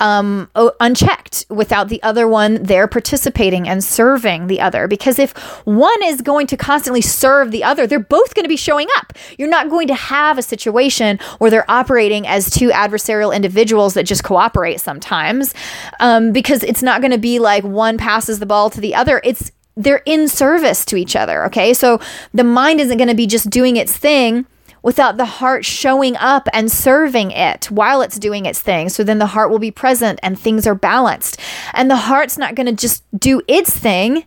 um, 0.00 0.50
unchecked 0.80 1.44
without 1.48 1.88
the 1.88 2.02
other 2.02 2.26
one 2.26 2.62
there 2.62 2.88
participating 2.88 3.68
and 3.68 3.84
serving 3.84 4.46
the 4.46 4.60
other. 4.60 4.88
Because 4.88 5.18
if 5.18 5.36
one 5.66 6.02
is 6.04 6.22
going 6.22 6.46
to 6.48 6.56
constantly 6.56 7.02
serve 7.02 7.50
the 7.50 7.62
other, 7.62 7.86
they're 7.86 8.00
both 8.00 8.34
going 8.34 8.44
to 8.44 8.48
be 8.48 8.56
showing 8.56 8.88
up. 8.96 9.12
You're 9.38 9.48
not 9.48 9.68
going 9.68 9.86
to 9.88 9.94
have 9.94 10.38
a 10.38 10.42
situation 10.42 11.18
where 11.38 11.50
they're 11.50 11.70
operating 11.70 12.26
as 12.26 12.50
two 12.50 12.70
adversarial 12.70 13.34
individuals 13.34 13.94
that 13.94 14.04
just 14.04 14.24
cooperate 14.24 14.80
sometimes, 14.80 15.54
um, 16.00 16.32
because 16.32 16.62
it's 16.62 16.82
not 16.82 17.00
going 17.00 17.12
to 17.12 17.18
be 17.18 17.38
like 17.38 17.62
one 17.62 17.98
passes 17.98 18.38
the 18.38 18.46
ball 18.46 18.70
to 18.70 18.80
the 18.80 18.94
other. 18.94 19.20
It's 19.22 19.52
they're 19.76 20.02
in 20.04 20.28
service 20.28 20.84
to 20.86 20.96
each 20.96 21.14
other. 21.14 21.44
Okay, 21.44 21.72
so 21.72 22.00
the 22.34 22.44
mind 22.44 22.80
isn't 22.80 22.98
going 22.98 23.08
to 23.08 23.14
be 23.14 23.26
just 23.26 23.48
doing 23.48 23.76
its 23.76 23.96
thing 23.96 24.46
without 24.82 25.16
the 25.16 25.24
heart 25.24 25.64
showing 25.64 26.16
up 26.16 26.48
and 26.52 26.70
serving 26.70 27.30
it 27.30 27.70
while 27.70 28.02
it's 28.02 28.18
doing 28.18 28.46
its 28.46 28.60
thing. 28.60 28.88
So 28.88 29.04
then 29.04 29.18
the 29.18 29.26
heart 29.26 29.50
will 29.50 29.58
be 29.58 29.70
present 29.70 30.18
and 30.22 30.38
things 30.38 30.66
are 30.66 30.74
balanced. 30.74 31.40
And 31.74 31.90
the 31.90 31.96
heart's 31.96 32.38
not 32.38 32.54
going 32.54 32.66
to 32.66 32.72
just 32.72 33.04
do 33.18 33.42
its 33.46 33.76
thing 33.76 34.24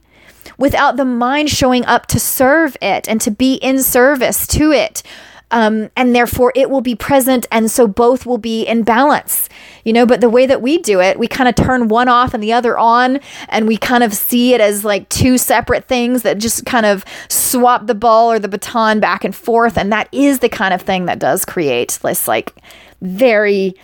without 0.57 0.97
the 0.97 1.05
mind 1.05 1.49
showing 1.49 1.85
up 1.85 2.05
to 2.07 2.19
serve 2.19 2.77
it 2.81 3.07
and 3.07 3.19
to 3.21 3.31
be 3.31 3.55
in 3.55 3.81
service 3.81 4.45
to 4.47 4.71
it 4.71 5.03
um, 5.53 5.89
and 5.95 6.13
therefore 6.15 6.51
it 6.55 6.69
will 6.69 6.81
be 6.81 6.95
present 6.95 7.45
and 7.51 7.71
so 7.71 7.87
both 7.87 8.25
will 8.25 8.37
be 8.39 8.63
in 8.63 8.83
balance. 8.83 9.47
You 9.85 9.93
know 9.93 10.05
but 10.05 10.19
the 10.19 10.29
way 10.29 10.45
that 10.45 10.61
we 10.61 10.79
do 10.79 10.99
it 11.01 11.19
we 11.19 11.27
kind 11.27 11.47
of 11.47 11.55
turn 11.55 11.87
one 11.87 12.09
off 12.09 12.33
and 12.33 12.41
the 12.41 12.53
other 12.53 12.77
on 12.77 13.19
and 13.49 13.67
we 13.67 13.77
kind 13.77 14.03
of 14.03 14.13
see 14.13 14.53
it 14.53 14.61
as 14.61 14.83
like 14.83 15.07
two 15.09 15.37
separate 15.37 15.85
things 15.85 16.23
that 16.23 16.37
just 16.39 16.65
kind 16.65 16.85
of 16.85 17.05
swap 17.29 17.85
the 17.85 17.95
ball 17.95 18.31
or 18.31 18.39
the 18.39 18.47
baton 18.47 18.99
back 18.99 19.23
and 19.23 19.35
forth 19.35 19.77
and 19.77 19.91
that 19.91 20.07
is 20.11 20.39
the 20.39 20.49
kind 20.49 20.73
of 20.73 20.81
thing 20.81 21.05
that 21.05 21.19
does 21.19 21.45
create 21.45 21.99
this 22.01 22.27
like 22.27 22.55
very 23.01 23.75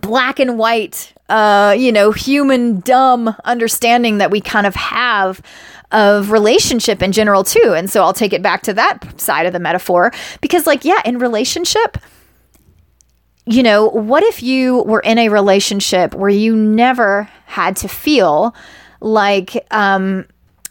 black 0.00 0.38
and 0.40 0.58
white 0.58 1.13
uh 1.28 1.74
you 1.76 1.90
know 1.90 2.12
human 2.12 2.80
dumb 2.80 3.34
understanding 3.44 4.18
that 4.18 4.30
we 4.30 4.40
kind 4.40 4.66
of 4.66 4.74
have 4.74 5.40
of 5.92 6.32
relationship 6.32 7.02
in 7.02 7.12
general 7.12 7.44
too. 7.44 7.72
And 7.76 7.88
so 7.88 8.02
I'll 8.02 8.12
take 8.12 8.32
it 8.32 8.42
back 8.42 8.62
to 8.62 8.74
that 8.74 9.20
side 9.20 9.46
of 9.46 9.52
the 9.52 9.60
metaphor 9.60 10.12
because 10.40 10.66
like 10.66 10.84
yeah, 10.84 11.00
in 11.04 11.18
relationship 11.18 11.98
you 13.46 13.62
know, 13.62 13.88
what 13.88 14.22
if 14.22 14.42
you 14.42 14.82
were 14.84 15.00
in 15.00 15.18
a 15.18 15.28
relationship 15.28 16.14
where 16.14 16.30
you 16.30 16.56
never 16.56 17.28
had 17.44 17.76
to 17.76 17.88
feel 17.88 18.54
like 19.00 19.66
um 19.70 20.26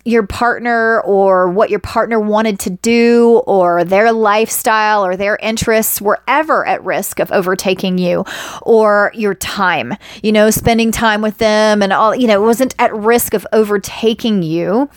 your 0.05 0.27
partner 0.27 1.01
or 1.01 1.49
what 1.49 1.69
your 1.69 1.79
partner 1.79 2.19
wanted 2.19 2.59
to 2.59 2.69
do 2.69 3.41
or 3.47 3.83
their 3.83 4.11
lifestyle 4.11 5.05
or 5.05 5.15
their 5.15 5.37
interests 5.37 6.01
were 6.01 6.19
ever 6.27 6.65
at 6.67 6.83
risk 6.83 7.19
of 7.19 7.31
overtaking 7.31 7.97
you 7.97 8.25
or 8.63 9.11
your 9.13 9.33
time, 9.33 9.93
you 10.21 10.31
know, 10.31 10.49
spending 10.49 10.91
time 10.91 11.21
with 11.21 11.37
them 11.37 11.81
and 11.81 11.93
all, 11.93 12.13
you 12.13 12.27
know, 12.27 12.41
wasn't 12.41 12.75
at 12.79 12.93
risk 12.93 13.33
of 13.33 13.47
overtaking 13.53 14.43
you 14.43 14.89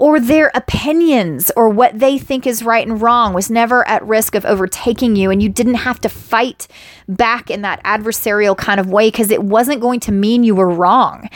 or 0.00 0.18
their 0.18 0.50
opinions 0.54 1.52
or 1.56 1.68
what 1.68 1.98
they 1.98 2.16
think 2.16 2.46
is 2.46 2.62
right 2.62 2.88
and 2.88 3.02
wrong 3.02 3.34
was 3.34 3.50
never 3.50 3.86
at 3.86 4.02
risk 4.06 4.34
of 4.34 4.46
overtaking 4.46 5.14
you 5.14 5.30
and 5.30 5.42
you 5.42 5.48
didn't 5.50 5.74
have 5.74 6.00
to 6.00 6.08
fight 6.08 6.66
back 7.06 7.50
in 7.50 7.60
that 7.60 7.84
adversarial 7.84 8.56
kind 8.56 8.80
of 8.80 8.88
way 8.88 9.08
because 9.08 9.30
it 9.30 9.42
wasn't 9.42 9.78
going 9.78 10.00
to 10.00 10.10
mean 10.10 10.42
you 10.42 10.54
were 10.54 10.70
wrong 10.70 11.28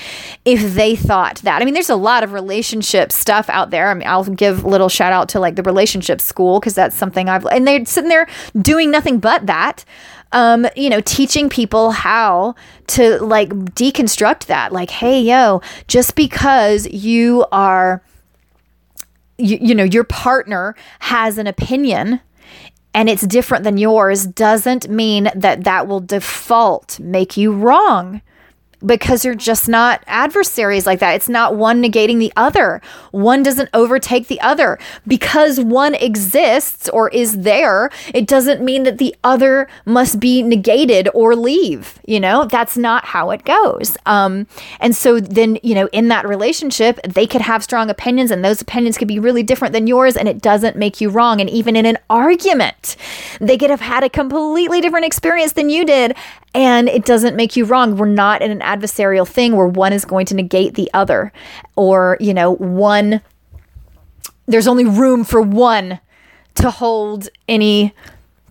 if 0.47 0.75
they 0.75 0.97
thought 0.97 1.37
that. 1.43 1.61
I 1.61 1.67
mean, 1.67 1.75
there's 1.75 1.91
a 1.91 1.95
lot 1.95 2.23
of 2.23 2.33
relationship 2.33 3.13
stuff 3.13 3.51
out 3.51 3.69
there. 3.69 3.91
I 3.91 3.95
mean, 3.95 4.09
I'll 4.09 4.25
give 4.25 4.65
a 4.65 4.69
little 4.69 4.89
shout 4.89 5.13
out 5.13 5.29
to 5.31 5.41
like 5.41 5.57
the 5.57 5.63
relationship 5.63 6.23
school 6.23 6.59
because 6.59 6.75
that's 6.75 6.97
something 6.97 7.29
I've, 7.29 7.45
and 7.45 7.69
they're 7.69 7.85
sitting 7.85 8.09
there 8.09 8.27
doing 8.63 8.91
nothing 8.91 9.19
but 9.19 9.45
that. 9.45 9.85
Um, 10.33 10.67
you 10.75 10.89
know, 10.89 11.01
teaching 11.03 11.51
people 11.51 11.91
how 11.91 12.55
to 12.89 13.23
like 13.23 13.51
deconstruct 13.51 14.47
that. 14.47 14.73
Like, 14.73 14.91
hey, 14.91 15.21
yo, 15.21 15.61
just 15.87 16.17
because 16.17 16.89
you 16.89 17.45
are, 17.53 18.03
you, 19.39 19.59
you 19.61 19.75
know, 19.75 19.85
your 19.85 20.05
partner 20.05 20.75
has 21.01 21.39
an 21.39 21.47
opinion 21.47 22.21
and 22.95 23.09
it's 23.09 23.27
different 23.27 23.65
than 23.65 23.77
yours 23.77 24.27
doesn't 24.27 24.89
mean 24.89 25.29
that 25.35 25.65
that 25.65 25.89
will 25.89 26.01
default 26.01 27.01
make 27.01 27.37
you 27.37 27.53
wrong 27.53 28.23
because 28.85 29.23
they're 29.23 29.35
just 29.35 29.69
not 29.69 30.03
adversaries 30.07 30.87
like 30.87 31.01
that. 31.01 31.15
It's 31.15 31.29
not 31.29 31.57
one 31.57 31.83
negating 31.83 32.19
the 32.19 32.33
other. 32.37 32.81
One 33.11 33.43
doesn't 33.43 33.71
overtake 33.73 34.29
the 34.29 34.41
other. 34.41 34.79
Because 35.07 35.61
one 35.61 35.95
exists 35.95 36.89
or 36.89 37.09
is 37.11 37.41
there, 37.41 37.91
it 38.13 38.27
doesn't 38.27 38.63
mean 38.63 38.83
that 38.85 38.99
the 38.99 39.15
other 39.25 39.69
must 39.85 40.21
be 40.21 40.43
negated 40.43 41.09
or 41.15 41.35
leave. 41.35 41.99
You 42.07 42.21
know, 42.21 42.45
that's 42.45 42.77
not 42.77 43.05
how 43.07 43.31
it 43.31 43.45
goes. 43.45 43.97
Um, 44.07 44.47
and 44.81 44.95
so 44.95 45.21
then, 45.21 45.59
you 45.63 45.75
know, 45.75 45.89
in 45.93 46.09
that 46.09 46.29
relationship, 46.29 47.01
they 47.03 47.27
could 47.27 47.41
have 47.41 47.63
strong 47.63 47.91
opinions 47.91 48.31
and 48.31 48.45
those 48.45 48.61
opinions 48.61 48.99
could 48.99 49.09
be 49.09 49.19
really 49.19 49.43
different 49.43 49.73
than 49.73 49.87
yours 49.87 50.17
and 50.17 50.29
it 50.29 50.43
doesn't 50.43 50.77
make 50.77 51.01
you 51.01 51.09
wrong. 51.09 51.41
And 51.41 51.49
even 51.49 51.77
in 51.77 51.87
an 51.87 51.99
argument, 52.11 52.97
they 53.41 53.57
could 53.57 53.71
have 53.71 53.81
had 53.81 54.05
a 54.05 54.09
completely 54.09 54.81
different 54.81 55.07
experience 55.07 55.53
than 55.53 55.71
you 55.71 55.85
did 55.85 56.15
and 56.55 56.89
it 56.89 57.05
doesn't 57.05 57.37
make 57.37 57.57
you 57.57 57.65
wrong. 57.65 57.97
We're 57.97 58.07
not 58.07 58.41
in 58.41 58.51
an 58.51 58.61
adversarial 58.61 59.27
thing 59.27 59.57
where 59.57 59.67
one 59.67 59.93
is 59.93 60.05
going 60.05 60.27
to 60.27 60.35
negate 60.35 60.75
the 60.75 60.89
other 60.95 61.33
or, 61.77 62.17
you 62.21 62.33
know, 62.33 62.53
one, 62.53 63.21
there's 64.47 64.69
only 64.69 64.85
room 64.85 65.25
for 65.25 65.43
one 65.43 66.01
to 66.57 66.71
hold 66.71 67.29
any 67.49 67.93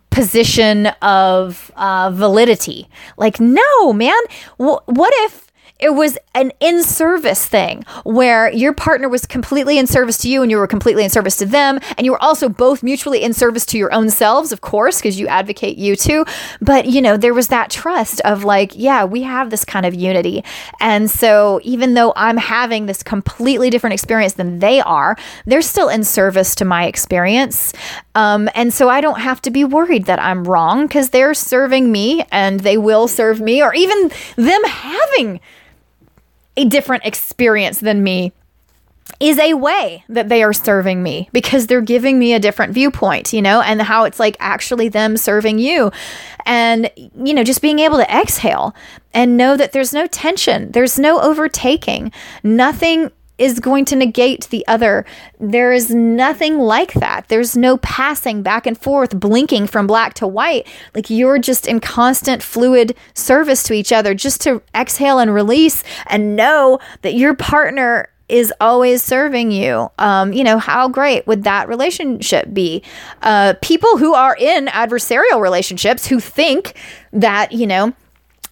position 0.10 0.88
of 1.01 1.72
uh, 1.75 2.12
validity. 2.13 2.89
Like, 3.17 3.39
no, 3.39 3.93
man. 3.93 4.19
W- 4.60 4.79
what 4.86 5.13
if 5.17 5.51
it 5.79 5.93
was 5.93 6.17
an 6.33 6.51
in 6.59 6.83
service 6.83 7.45
thing 7.45 7.83
where 8.03 8.51
your 8.51 8.73
partner 8.73 9.09
was 9.09 9.25
completely 9.25 9.77
in 9.77 9.85
service 9.85 10.17
to 10.19 10.29
you 10.29 10.41
and 10.41 10.49
you 10.49 10.57
were 10.57 10.67
completely 10.67 11.03
in 11.03 11.09
service 11.09 11.35
to 11.37 11.45
them. 11.45 11.79
And 11.97 12.05
you 12.05 12.11
were 12.11 12.23
also 12.23 12.47
both 12.47 12.83
mutually 12.83 13.21
in 13.21 13.33
service 13.33 13.65
to 13.67 13.77
your 13.77 13.93
own 13.93 14.09
selves, 14.09 14.51
of 14.51 14.61
course, 14.61 14.99
because 14.99 15.19
you 15.19 15.27
advocate 15.27 15.77
you 15.77 15.95
too. 15.95 16.25
But, 16.61 16.85
you 16.85 17.01
know, 17.01 17.17
there 17.17 17.33
was 17.33 17.49
that 17.49 17.69
trust 17.69 18.21
of 18.21 18.43
like, 18.43 18.71
yeah, 18.75 19.03
we 19.03 19.23
have 19.23 19.49
this 19.49 19.65
kind 19.65 19.85
of 19.85 19.93
unity. 19.93 20.43
And 20.79 21.11
so 21.11 21.59
even 21.63 21.95
though 21.95 22.13
I'm 22.15 22.37
having 22.37 22.85
this 22.85 23.03
completely 23.03 23.69
different 23.69 23.93
experience 23.93 24.33
than 24.33 24.59
they 24.59 24.79
are, 24.81 25.17
they're 25.45 25.61
still 25.61 25.89
in 25.89 26.03
service 26.03 26.55
to 26.55 26.65
my 26.65 26.85
experience. 26.85 27.73
Um, 28.15 28.50
and 28.53 28.74
so 28.74 28.89
I 28.89 29.01
don't 29.01 29.20
have 29.20 29.41
to 29.41 29.51
be 29.51 29.63
worried 29.63 30.05
that 30.05 30.20
I'm 30.20 30.43
wrong 30.43 30.86
because 30.88 31.10
they're 31.10 31.34
serving 31.34 31.91
me 31.91 32.24
and 32.32 32.60
they 32.60 32.77
will 32.77 33.08
serve 33.08 33.41
me, 33.41 33.62
or 33.62 33.74
even 33.74 34.12
them 34.36 34.63
having 34.65 35.39
a 36.55 36.65
different 36.65 37.05
experience 37.05 37.79
than 37.79 38.03
me 38.03 38.32
is 39.20 39.38
a 39.39 39.53
way 39.53 40.03
that 40.10 40.29
they 40.29 40.43
are 40.43 40.53
serving 40.53 41.01
me 41.01 41.29
because 41.34 41.67
they're 41.67 41.82
giving 41.82 42.17
me 42.20 42.34
a 42.34 42.39
different 42.39 42.74
viewpoint, 42.74 43.34
you 43.34 43.41
know, 43.41 43.62
and 43.62 43.82
how 43.82 44.03
it's 44.05 44.20
like 44.20 44.38
actually 44.39 44.89
them 44.89 45.17
serving 45.17 45.60
you. 45.60 45.91
And, 46.46 46.89
you 46.96 47.34
know, 47.34 47.43
just 47.43 47.62
being 47.62 47.79
able 47.79 47.98
to 47.98 48.15
exhale 48.15 48.75
and 49.13 49.38
know 49.38 49.58
that 49.58 49.72
there's 49.72 49.93
no 49.93 50.08
tension, 50.08 50.72
there's 50.72 51.00
no 51.00 51.20
overtaking, 51.22 52.12
nothing 52.43 53.12
is 53.37 53.59
going 53.59 53.85
to 53.85 53.95
negate 53.95 54.47
the 54.49 54.65
other. 54.67 55.05
There 55.39 55.71
is 55.71 55.89
nothing 55.89 56.59
like 56.59 56.93
that. 56.93 57.27
There's 57.29 57.57
no 57.57 57.77
passing 57.77 58.43
back 58.43 58.67
and 58.67 58.77
forth, 58.77 59.19
blinking 59.19 59.67
from 59.67 59.87
black 59.87 60.13
to 60.15 60.27
white. 60.27 60.67
Like 60.93 61.09
you're 61.09 61.39
just 61.39 61.67
in 61.67 61.79
constant 61.79 62.43
fluid 62.43 62.95
service 63.13 63.63
to 63.63 63.73
each 63.73 63.91
other, 63.91 64.13
just 64.13 64.41
to 64.41 64.61
exhale 64.75 65.19
and 65.19 65.33
release 65.33 65.83
and 66.07 66.35
know 66.35 66.79
that 67.01 67.15
your 67.15 67.33
partner 67.35 68.09
is 68.29 68.53
always 68.61 69.03
serving 69.03 69.51
you. 69.51 69.91
Um, 69.99 70.31
you 70.33 70.43
know, 70.43 70.57
how 70.57 70.87
great 70.87 71.27
would 71.27 71.43
that 71.43 71.67
relationship 71.67 72.53
be? 72.53 72.81
Uh, 73.21 73.53
people 73.61 73.97
who 73.97 74.13
are 74.13 74.35
in 74.39 74.67
adversarial 74.67 75.41
relationships 75.41 76.07
who 76.07 76.19
think 76.19 76.75
that, 77.11 77.51
you 77.51 77.67
know, 77.67 77.93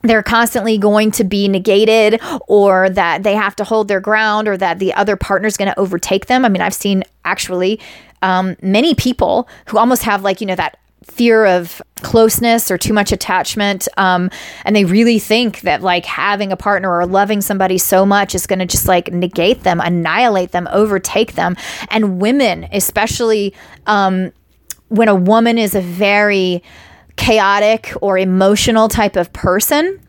they're 0.03 0.23
constantly 0.23 0.77
going 0.77 1.11
to 1.11 1.23
be 1.23 1.47
negated 1.47 2.19
or 2.47 2.89
that 2.89 3.23
they 3.23 3.35
have 3.35 3.55
to 3.57 3.63
hold 3.63 3.87
their 3.87 3.99
ground 3.99 4.47
or 4.47 4.57
that 4.57 4.79
the 4.79 4.93
other 4.93 5.15
partner 5.15 5.47
is 5.47 5.57
going 5.57 5.71
to 5.71 5.79
overtake 5.79 6.27
them. 6.27 6.45
I 6.45 6.49
mean, 6.49 6.61
I've 6.61 6.73
seen 6.73 7.03
actually 7.25 7.79
um, 8.21 8.55
many 8.61 8.95
people 8.95 9.47
who 9.67 9.77
almost 9.77 10.03
have 10.03 10.23
like, 10.23 10.41
you 10.41 10.47
know, 10.47 10.55
that 10.55 10.77
fear 11.03 11.45
of 11.45 11.81
closeness 11.97 12.69
or 12.69 12.77
too 12.77 12.93
much 12.93 13.11
attachment 13.11 13.87
um, 13.97 14.29
and 14.65 14.75
they 14.75 14.85
really 14.85 15.17
think 15.17 15.61
that 15.61 15.81
like 15.81 16.05
having 16.05 16.51
a 16.51 16.57
partner 16.57 16.95
or 16.95 17.07
loving 17.07 17.41
somebody 17.41 17.77
so 17.77 18.05
much 18.05 18.35
is 18.35 18.45
going 18.45 18.59
to 18.59 18.67
just 18.67 18.87
like 18.87 19.11
negate 19.11 19.63
them 19.63 19.79
annihilate 19.79 20.51
them 20.51 20.67
overtake 20.71 21.33
them 21.33 21.55
and 21.89 22.21
women 22.21 22.67
especially 22.71 23.53
um, 23.87 24.31
when 24.89 25.07
a 25.07 25.15
woman 25.15 25.57
is 25.57 25.73
a 25.73 25.81
very 25.81 26.61
chaotic 27.15 27.93
or 28.01 28.17
emotional 28.17 28.87
type 28.87 29.15
of 29.15 29.31
person, 29.33 29.99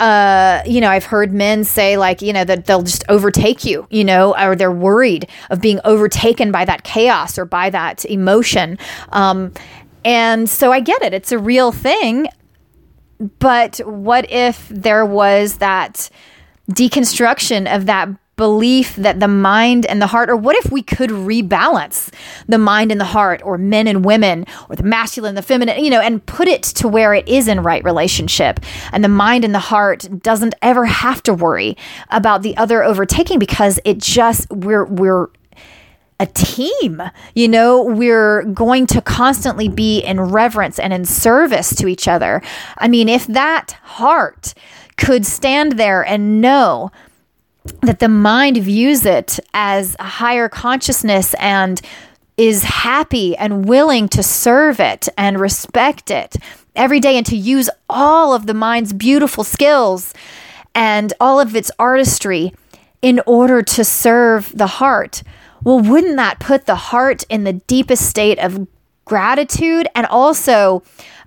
uh, 0.00 0.62
you 0.64 0.80
know, 0.80 0.88
I've 0.88 1.04
heard 1.04 1.32
men 1.32 1.62
say 1.62 1.98
like, 1.98 2.22
you 2.22 2.32
know, 2.32 2.44
that 2.44 2.64
they'll 2.64 2.82
just 2.82 3.04
overtake 3.10 3.64
you, 3.64 3.86
you 3.90 4.02
know, 4.02 4.34
or 4.36 4.56
they're 4.56 4.72
worried 4.72 5.28
of 5.50 5.60
being 5.60 5.78
overtaken 5.84 6.50
by 6.50 6.64
that 6.64 6.84
chaos 6.84 7.38
or 7.38 7.44
by 7.44 7.68
that 7.68 8.06
emotion. 8.06 8.78
Um, 9.10 9.52
and 10.02 10.48
so 10.48 10.72
I 10.72 10.80
get 10.80 11.02
it; 11.02 11.12
it's 11.12 11.32
a 11.32 11.38
real 11.38 11.70
thing. 11.70 12.28
But 13.38 13.78
what 13.84 14.30
if 14.30 14.66
there 14.70 15.04
was 15.04 15.58
that 15.58 16.08
deconstruction 16.70 17.72
of 17.72 17.84
that 17.84 18.08
belief 18.40 18.96
that 18.96 19.20
the 19.20 19.28
mind 19.28 19.84
and 19.84 20.00
the 20.00 20.06
heart, 20.06 20.30
or 20.30 20.34
what 20.34 20.56
if 20.64 20.72
we 20.72 20.82
could 20.82 21.10
rebalance 21.10 22.10
the 22.48 22.56
mind 22.56 22.90
and 22.90 22.98
the 22.98 23.04
heart, 23.04 23.42
or 23.44 23.58
men 23.58 23.86
and 23.86 24.02
women, 24.02 24.46
or 24.70 24.76
the 24.76 24.82
masculine, 24.82 25.28
and 25.28 25.36
the 25.36 25.42
feminine, 25.42 25.84
you 25.84 25.90
know, 25.90 26.00
and 26.00 26.24
put 26.24 26.48
it 26.48 26.62
to 26.62 26.88
where 26.88 27.12
it 27.12 27.28
is 27.28 27.48
in 27.48 27.62
right 27.62 27.84
relationship. 27.84 28.58
And 28.92 29.04
the 29.04 29.10
mind 29.10 29.44
and 29.44 29.54
the 29.54 29.58
heart 29.58 30.22
doesn't 30.22 30.54
ever 30.62 30.86
have 30.86 31.22
to 31.24 31.34
worry 31.34 31.76
about 32.08 32.40
the 32.40 32.56
other 32.56 32.82
overtaking 32.82 33.38
because 33.38 33.78
it 33.84 33.98
just, 33.98 34.50
we're, 34.50 34.86
we're, 34.86 35.28
a 36.18 36.26
team. 36.26 37.02
You 37.34 37.48
know, 37.48 37.82
we're 37.82 38.42
going 38.42 38.86
to 38.88 39.00
constantly 39.00 39.70
be 39.70 40.00
in 40.00 40.20
reverence 40.20 40.78
and 40.78 40.92
in 40.92 41.06
service 41.06 41.74
to 41.76 41.88
each 41.88 42.06
other. 42.06 42.42
I 42.76 42.88
mean, 42.88 43.08
if 43.08 43.26
that 43.28 43.70
heart 43.82 44.52
could 44.98 45.24
stand 45.24 45.78
there 45.78 46.04
and 46.04 46.42
know 46.42 46.90
that 47.82 47.98
the 47.98 48.08
mind 48.08 48.56
views 48.58 49.04
it 49.04 49.38
as 49.54 49.96
a 49.98 50.04
higher 50.04 50.48
consciousness 50.48 51.34
and 51.34 51.80
is 52.36 52.64
happy 52.64 53.36
and 53.36 53.68
willing 53.68 54.08
to 54.08 54.22
serve 54.22 54.80
it 54.80 55.08
and 55.18 55.38
respect 55.38 56.10
it 56.10 56.36
every 56.74 57.00
day 57.00 57.16
and 57.16 57.26
to 57.26 57.36
use 57.36 57.68
all 57.88 58.32
of 58.32 58.46
the 58.46 58.54
mind's 58.54 58.92
beautiful 58.92 59.44
skills 59.44 60.14
and 60.74 61.12
all 61.20 61.40
of 61.40 61.54
its 61.54 61.70
artistry 61.78 62.54
in 63.02 63.20
order 63.26 63.62
to 63.62 63.84
serve 63.84 64.56
the 64.56 64.66
heart. 64.66 65.22
Well, 65.62 65.80
wouldn't 65.80 66.16
that 66.16 66.40
put 66.40 66.66
the 66.66 66.74
heart 66.74 67.24
in 67.28 67.44
the 67.44 67.52
deepest 67.52 68.08
state 68.08 68.38
of 68.38 68.66
gratitude 69.04 69.88
and 69.94 70.06
also 70.06 70.82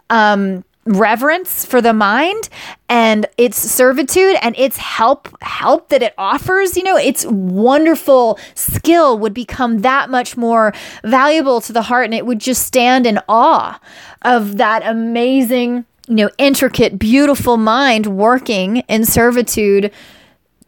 um, 0.10 0.64
reverence 0.86 1.66
for 1.66 1.82
the 1.82 1.94
mind 1.94 2.50
and 2.90 3.26
its 3.38 3.58
servitude 3.58 4.36
and 4.42 4.54
its 4.58 4.78
help 4.78 5.30
help 5.42 5.88
that 5.90 6.04
it 6.04 6.14
offers 6.18 6.76
you 6.76 6.84
know 6.84 6.98
its 6.98 7.26
wonderful 7.28 8.38
skill 8.54 9.18
would 9.18 9.34
become 9.34 9.80
that 9.80 10.10
much 10.10 10.36
more 10.36 10.74
valuable 11.06 11.62
to 11.62 11.72
the 11.72 11.84
heart 11.84 12.06
and 12.06 12.14
it 12.14 12.26
would 12.26 12.40
just 12.40 12.66
stand 12.66 13.06
in 13.06 13.18
awe 13.30 13.80
of 14.24 14.58
that 14.58 14.86
amazing 14.86 15.86
you 16.08 16.16
know 16.16 16.30
intricate 16.38 17.00
beautiful 17.00 17.56
mind 17.56 18.08
working 18.08 18.78
in 18.90 19.06
servitude 19.06 19.90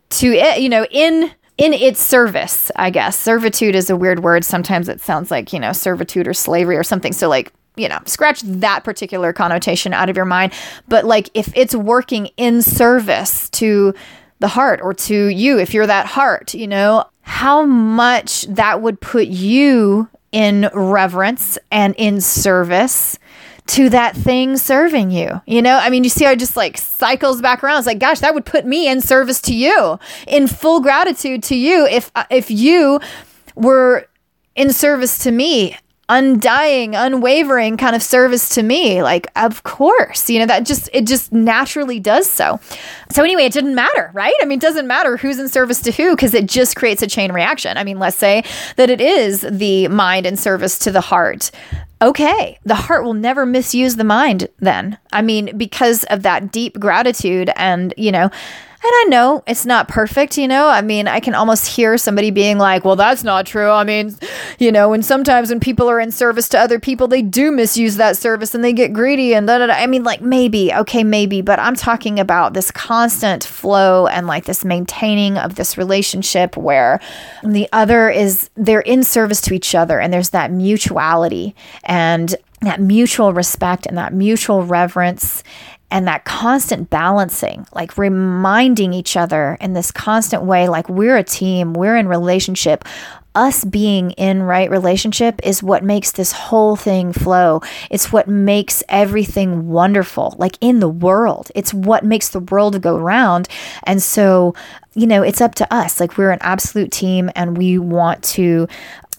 to 0.09 0.31
it 0.31 0.61
you 0.61 0.69
know 0.69 0.85
in 0.91 1.29
in 1.57 1.73
its 1.73 2.01
service 2.01 2.71
i 2.77 2.89
guess. 2.89 3.17
Servitude 3.17 3.75
is 3.75 3.89
a 3.89 3.95
weird 3.95 4.21
word. 4.21 4.43
Sometimes 4.45 4.87
it 4.87 5.01
sounds 5.01 5.29
like 5.31 5.51
you 5.51 5.59
know 5.59 5.73
servitude 5.73 6.27
or 6.27 6.33
slavery 6.33 6.77
or 6.77 6.83
something. 6.83 7.11
So 7.13 7.27
like 7.27 7.51
you 7.75 7.89
know, 7.89 7.99
scratch 8.05 8.41
that 8.41 8.83
particular 8.83 9.33
connotation 9.33 9.93
out 9.93 10.09
of 10.09 10.15
your 10.15 10.25
mind. 10.25 10.53
But 10.87 11.05
like 11.05 11.29
if 11.33 11.51
it's 11.55 11.75
working 11.75 12.27
in 12.37 12.61
service 12.61 13.49
to 13.51 13.93
the 14.39 14.47
heart 14.49 14.81
or 14.83 14.93
to 14.93 15.27
you 15.27 15.59
if 15.59 15.73
you're 15.73 15.87
that 15.87 16.05
heart, 16.05 16.53
you 16.53 16.67
know, 16.67 17.05
how 17.21 17.65
much 17.65 18.43
that 18.43 18.81
would 18.81 19.01
put 19.01 19.27
you 19.27 20.09
in 20.31 20.69
reverence 20.73 21.57
and 21.71 21.95
in 21.97 22.21
service 22.21 23.17
to 23.67 23.89
that 23.89 24.15
thing 24.15 24.57
serving 24.57 25.09
you. 25.09 25.41
You 25.47 25.61
know, 25.61 25.77
I 25.77 25.89
mean, 25.89 26.03
you 26.03 26.09
see 26.09 26.25
it 26.25 26.39
just 26.39 26.55
like 26.55 26.77
cycles 26.77 27.41
back 27.41 27.63
around. 27.63 27.79
It's 27.79 27.87
like, 27.87 27.99
gosh, 27.99 28.19
that 28.19 28.33
would 28.33 28.45
put 28.45 28.65
me 28.65 28.87
in 28.87 29.01
service 29.01 29.41
to 29.43 29.55
you, 29.55 29.99
in 30.27 30.47
full 30.47 30.81
gratitude 30.81 31.41
to 31.43 31.55
you 31.55 31.87
if 31.87 32.11
uh, 32.15 32.25
if 32.29 32.51
you 32.51 32.99
were 33.55 34.07
in 34.55 34.71
service 34.71 35.17
to 35.19 35.31
me 35.31 35.77
undying 36.07 36.95
unwavering 36.95 37.77
kind 37.77 37.95
of 37.95 38.03
service 38.03 38.49
to 38.49 38.63
me. 38.63 39.01
Like 39.01 39.27
of 39.35 39.63
course 39.63 40.29
you 40.29 40.39
know 40.39 40.45
that 40.45 40.65
just 40.65 40.89
it 40.93 41.07
just 41.07 41.31
naturally 41.31 41.99
does 41.99 42.29
so. 42.29 42.59
So 43.11 43.23
anyway 43.23 43.45
it 43.45 43.53
didn't 43.53 43.75
matter 43.75 44.11
right? 44.13 44.35
I 44.41 44.45
mean 44.45 44.59
it 44.59 44.61
doesn't 44.61 44.87
matter 44.87 45.17
who's 45.17 45.39
in 45.39 45.49
service 45.49 45.81
to 45.81 45.91
who 45.91 46.15
because 46.15 46.33
it 46.33 46.45
just 46.47 46.75
creates 46.75 47.01
a 47.01 47.07
chain 47.07 47.31
reaction. 47.31 47.77
I 47.77 47.83
mean 47.83 47.99
let's 47.99 48.17
say 48.17 48.43
that 48.75 48.89
it 48.89 49.01
is 49.01 49.41
the 49.41 49.87
mind 49.87 50.25
in 50.25 50.37
service 50.37 50.77
to 50.79 50.91
the 50.91 51.01
heart. 51.01 51.51
Okay, 52.01 52.59
the 52.65 52.75
heart 52.75 53.03
will 53.03 53.13
never 53.13 53.45
misuse 53.45 53.95
the 53.95 54.03
mind 54.03 54.49
then. 54.59 54.97
I 55.13 55.21
mean, 55.21 55.57
because 55.57 56.03
of 56.05 56.23
that 56.23 56.51
deep 56.51 56.77
gratitude 56.77 57.49
and, 57.55 57.93
you 57.97 58.11
know, 58.11 58.29
and 58.85 58.93
I 58.93 59.05
know 59.09 59.43
it's 59.47 59.65
not 59.65 59.87
perfect, 59.87 60.37
you 60.37 60.47
know. 60.47 60.67
I 60.67 60.81
mean, 60.81 61.07
I 61.07 61.19
can 61.19 61.33
almost 61.33 61.65
hear 61.65 61.97
somebody 61.97 62.29
being 62.29 62.59
like, 62.59 62.85
well, 62.85 62.95
that's 62.95 63.23
not 63.23 63.47
true. 63.47 63.71
I 63.71 63.83
mean, 63.83 64.15
you 64.59 64.71
know, 64.71 64.93
and 64.93 65.03
sometimes 65.03 65.49
when 65.49 65.59
people 65.59 65.89
are 65.89 65.99
in 65.99 66.11
service 66.11 66.47
to 66.49 66.59
other 66.59 66.79
people, 66.79 67.07
they 67.07 67.23
do 67.23 67.51
misuse 67.51 67.95
that 67.95 68.15
service 68.15 68.53
and 68.53 68.63
they 68.63 68.73
get 68.73 68.93
greedy 68.93 69.33
and 69.33 69.47
da 69.47 69.57
da 69.57 69.67
da. 69.67 69.73
I 69.73 69.87
mean, 69.87 70.03
like, 70.03 70.21
maybe, 70.21 70.71
okay, 70.71 71.03
maybe, 71.03 71.41
but 71.41 71.57
I'm 71.57 71.75
talking 71.75 72.19
about 72.19 72.53
this 72.53 72.69
constant 72.69 73.43
flow 73.43 74.05
and 74.05 74.27
like 74.27 74.45
this 74.45 74.63
maintaining 74.63 75.39
of 75.39 75.55
this 75.55 75.79
relationship 75.79 76.55
where 76.55 76.99
the 77.43 77.67
other 77.73 78.09
is, 78.09 78.51
they're 78.55 78.81
in 78.81 79.03
service 79.03 79.41
to 79.41 79.55
each 79.55 79.73
other 79.73 79.99
and 79.99 80.13
there's 80.13 80.29
that 80.29 80.51
mutuality 80.51 81.55
and 81.85 82.35
that 82.61 82.79
mutual 82.79 83.33
respect 83.33 83.85
and 83.85 83.97
that 83.97 84.13
mutual 84.13 84.63
reverence 84.63 85.43
and 85.95 86.09
that 86.09 86.25
constant 86.25 86.89
balancing, 86.89 87.65
like 87.73 87.97
reminding 87.97 88.91
each 88.91 89.15
other 89.15 89.57
in 89.61 89.71
this 89.71 89.93
constant 89.93 90.43
way, 90.43 90.67
like 90.67 90.89
we're 90.89 91.15
a 91.15 91.23
team, 91.23 91.71
we're 91.71 91.95
in 91.95 92.09
relationship. 92.09 92.83
Us 93.33 93.63
being 93.63 94.11
in 94.11 94.43
right 94.43 94.69
relationship 94.69 95.39
is 95.41 95.63
what 95.63 95.85
makes 95.85 96.11
this 96.11 96.33
whole 96.33 96.75
thing 96.75 97.13
flow. 97.13 97.61
It's 97.89 98.11
what 98.11 98.27
makes 98.27 98.83
everything 98.89 99.69
wonderful, 99.69 100.35
like 100.37 100.57
in 100.59 100.81
the 100.81 100.89
world. 100.89 101.49
It's 101.55 101.73
what 101.73 102.03
makes 102.03 102.27
the 102.27 102.41
world 102.41 102.81
go 102.81 102.97
round. 102.97 103.47
And 103.83 104.03
so, 104.03 104.53
you 104.95 105.07
know, 105.07 105.21
it's 105.21 105.39
up 105.39 105.55
to 105.55 105.73
us. 105.73 106.01
Like 106.01 106.17
we're 106.17 106.31
an 106.31 106.39
absolute 106.41 106.91
team 106.91 107.29
and 107.37 107.57
we 107.57 107.77
want 107.77 108.21
to 108.35 108.67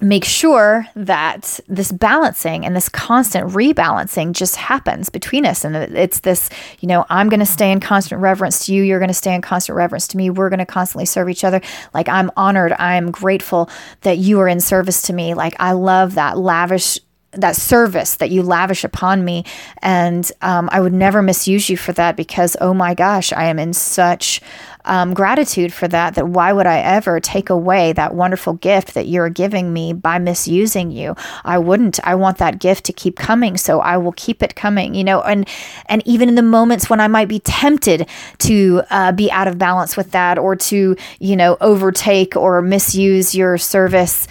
make 0.00 0.24
sure 0.24 0.86
that 0.94 1.58
this 1.68 1.90
balancing 1.90 2.66
and 2.66 2.76
this 2.76 2.88
constant 2.88 3.50
rebalancing 3.50 4.32
just 4.32 4.56
happens 4.56 5.08
between 5.08 5.46
us. 5.46 5.64
And 5.64 5.74
it's 5.74 6.20
this, 6.20 6.50
you 6.80 6.88
know, 6.88 7.06
I'm 7.08 7.28
going 7.28 7.40
to 7.40 7.46
stay 7.46 7.72
in 7.72 7.80
constant 7.80 8.20
reverence 8.20 8.66
to 8.66 8.74
you. 8.74 8.82
You're 8.82 8.98
going 8.98 9.08
to 9.08 9.14
stay 9.14 9.34
in 9.34 9.42
constant 9.42 9.76
reverence 9.76 10.06
to 10.08 10.16
me. 10.16 10.30
We're 10.30 10.50
going 10.50 10.58
to 10.58 10.66
constantly 10.66 11.06
serve 11.06 11.28
each 11.28 11.44
other. 11.44 11.60
Like, 11.94 12.08
I'm 12.08 12.30
honored. 12.36 12.72
I'm 12.72 13.10
grateful 13.10 13.70
that 14.02 14.18
you 14.18 14.38
are 14.40 14.48
in 14.48 14.60
service 14.60 15.02
to 15.02 15.12
me. 15.12 15.34
Like, 15.34 15.54
I 15.58 15.72
love 15.72 16.14
that 16.14 16.36
lavish 16.36 16.98
that 17.32 17.56
service 17.56 18.16
that 18.16 18.30
you 18.30 18.42
lavish 18.42 18.82
upon 18.82 19.24
me. 19.24 19.44
And 19.82 20.30
um, 20.42 20.68
I 20.72 20.80
would 20.80 20.92
never 20.92 21.22
misuse 21.22 21.68
you 21.68 21.76
for 21.76 21.92
that 21.92 22.16
because, 22.16 22.56
oh 22.60 22.72
my 22.72 22.94
gosh, 22.94 23.32
I 23.32 23.44
am 23.44 23.58
in 23.58 23.72
such 23.72 24.40
um, 24.86 25.14
gratitude 25.14 25.72
for 25.72 25.88
that. 25.88 26.14
That 26.14 26.28
why 26.28 26.52
would 26.52 26.66
I 26.66 26.78
ever 26.78 27.20
take 27.20 27.50
away 27.50 27.92
that 27.92 28.14
wonderful 28.14 28.54
gift 28.54 28.94
that 28.94 29.08
you're 29.08 29.28
giving 29.28 29.72
me 29.72 29.92
by 29.92 30.18
misusing 30.18 30.90
you? 30.90 31.14
I 31.44 31.58
wouldn't. 31.58 31.98
I 32.04 32.14
want 32.14 32.38
that 32.38 32.58
gift 32.58 32.84
to 32.86 32.92
keep 32.92 33.16
coming, 33.16 33.56
so 33.56 33.80
I 33.80 33.96
will 33.96 34.12
keep 34.12 34.42
it 34.42 34.54
coming. 34.54 34.94
You 34.94 35.04
know, 35.04 35.20
and 35.22 35.48
and 35.86 36.06
even 36.06 36.28
in 36.28 36.34
the 36.34 36.42
moments 36.42 36.88
when 36.88 37.00
I 37.00 37.08
might 37.08 37.28
be 37.28 37.40
tempted 37.40 38.08
to 38.38 38.82
uh, 38.90 39.12
be 39.12 39.30
out 39.30 39.48
of 39.48 39.58
balance 39.58 39.96
with 39.96 40.12
that, 40.12 40.38
or 40.38 40.56
to 40.56 40.96
you 41.18 41.36
know 41.36 41.56
overtake 41.60 42.36
or 42.36 42.62
misuse 42.62 43.34
your 43.34 43.58
service, 43.58 44.26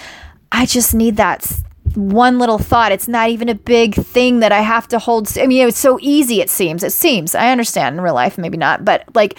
I 0.51 0.65
just 0.65 0.93
need 0.93 1.17
that 1.17 1.45
one 1.95 2.39
little 2.39 2.57
thought. 2.57 2.91
It's 2.91 3.07
not 3.07 3.29
even 3.29 3.49
a 3.49 3.55
big 3.55 3.95
thing 3.95 4.39
that 4.39 4.51
I 4.51 4.61
have 4.61 4.87
to 4.89 4.99
hold. 4.99 5.37
I 5.37 5.47
mean, 5.47 5.67
it's 5.67 5.77
so 5.77 5.99
easy, 6.01 6.41
it 6.41 6.49
seems. 6.49 6.83
It 6.83 6.91
seems. 6.91 7.35
I 7.35 7.51
understand 7.51 7.95
in 7.95 8.01
real 8.01 8.13
life, 8.13 8.37
maybe 8.37 8.57
not, 8.57 8.83
but 8.83 9.03
like 9.13 9.37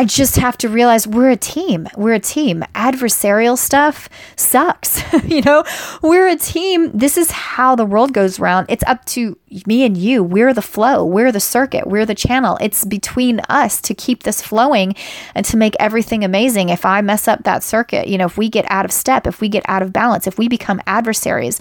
I 0.00 0.06
just 0.06 0.36
have 0.36 0.56
to 0.58 0.70
realize 0.70 1.06
we're 1.06 1.28
a 1.28 1.36
team. 1.36 1.86
We're 1.94 2.14
a 2.14 2.20
team. 2.20 2.64
Adversarial 2.74 3.58
stuff 3.58 4.08
sucks. 4.34 5.02
you 5.26 5.42
know, 5.42 5.62
we're 6.00 6.26
a 6.26 6.36
team. 6.36 6.90
This 6.94 7.18
is 7.18 7.30
how 7.30 7.76
the 7.76 7.84
world 7.84 8.14
goes 8.14 8.38
around. 8.38 8.64
It's 8.70 8.82
up 8.86 9.04
to 9.16 9.36
me 9.66 9.84
and 9.84 9.98
you. 9.98 10.22
We're 10.22 10.54
the 10.54 10.62
flow. 10.62 11.04
We're 11.04 11.30
the 11.30 11.38
circuit. 11.38 11.86
We're 11.86 12.06
the 12.06 12.14
channel. 12.14 12.56
It's 12.62 12.86
between 12.86 13.40
us 13.50 13.78
to 13.82 13.94
keep 13.94 14.22
this 14.22 14.40
flowing 14.40 14.94
and 15.34 15.44
to 15.44 15.58
make 15.58 15.76
everything 15.78 16.24
amazing. 16.24 16.70
If 16.70 16.86
I 16.86 17.02
mess 17.02 17.28
up 17.28 17.44
that 17.44 17.62
circuit, 17.62 18.08
you 18.08 18.16
know, 18.16 18.24
if 18.24 18.38
we 18.38 18.48
get 18.48 18.64
out 18.70 18.86
of 18.86 18.92
step, 18.92 19.26
if 19.26 19.42
we 19.42 19.50
get 19.50 19.64
out 19.68 19.82
of 19.82 19.92
balance, 19.92 20.26
if 20.26 20.38
we 20.38 20.48
become 20.48 20.80
adversaries, 20.86 21.60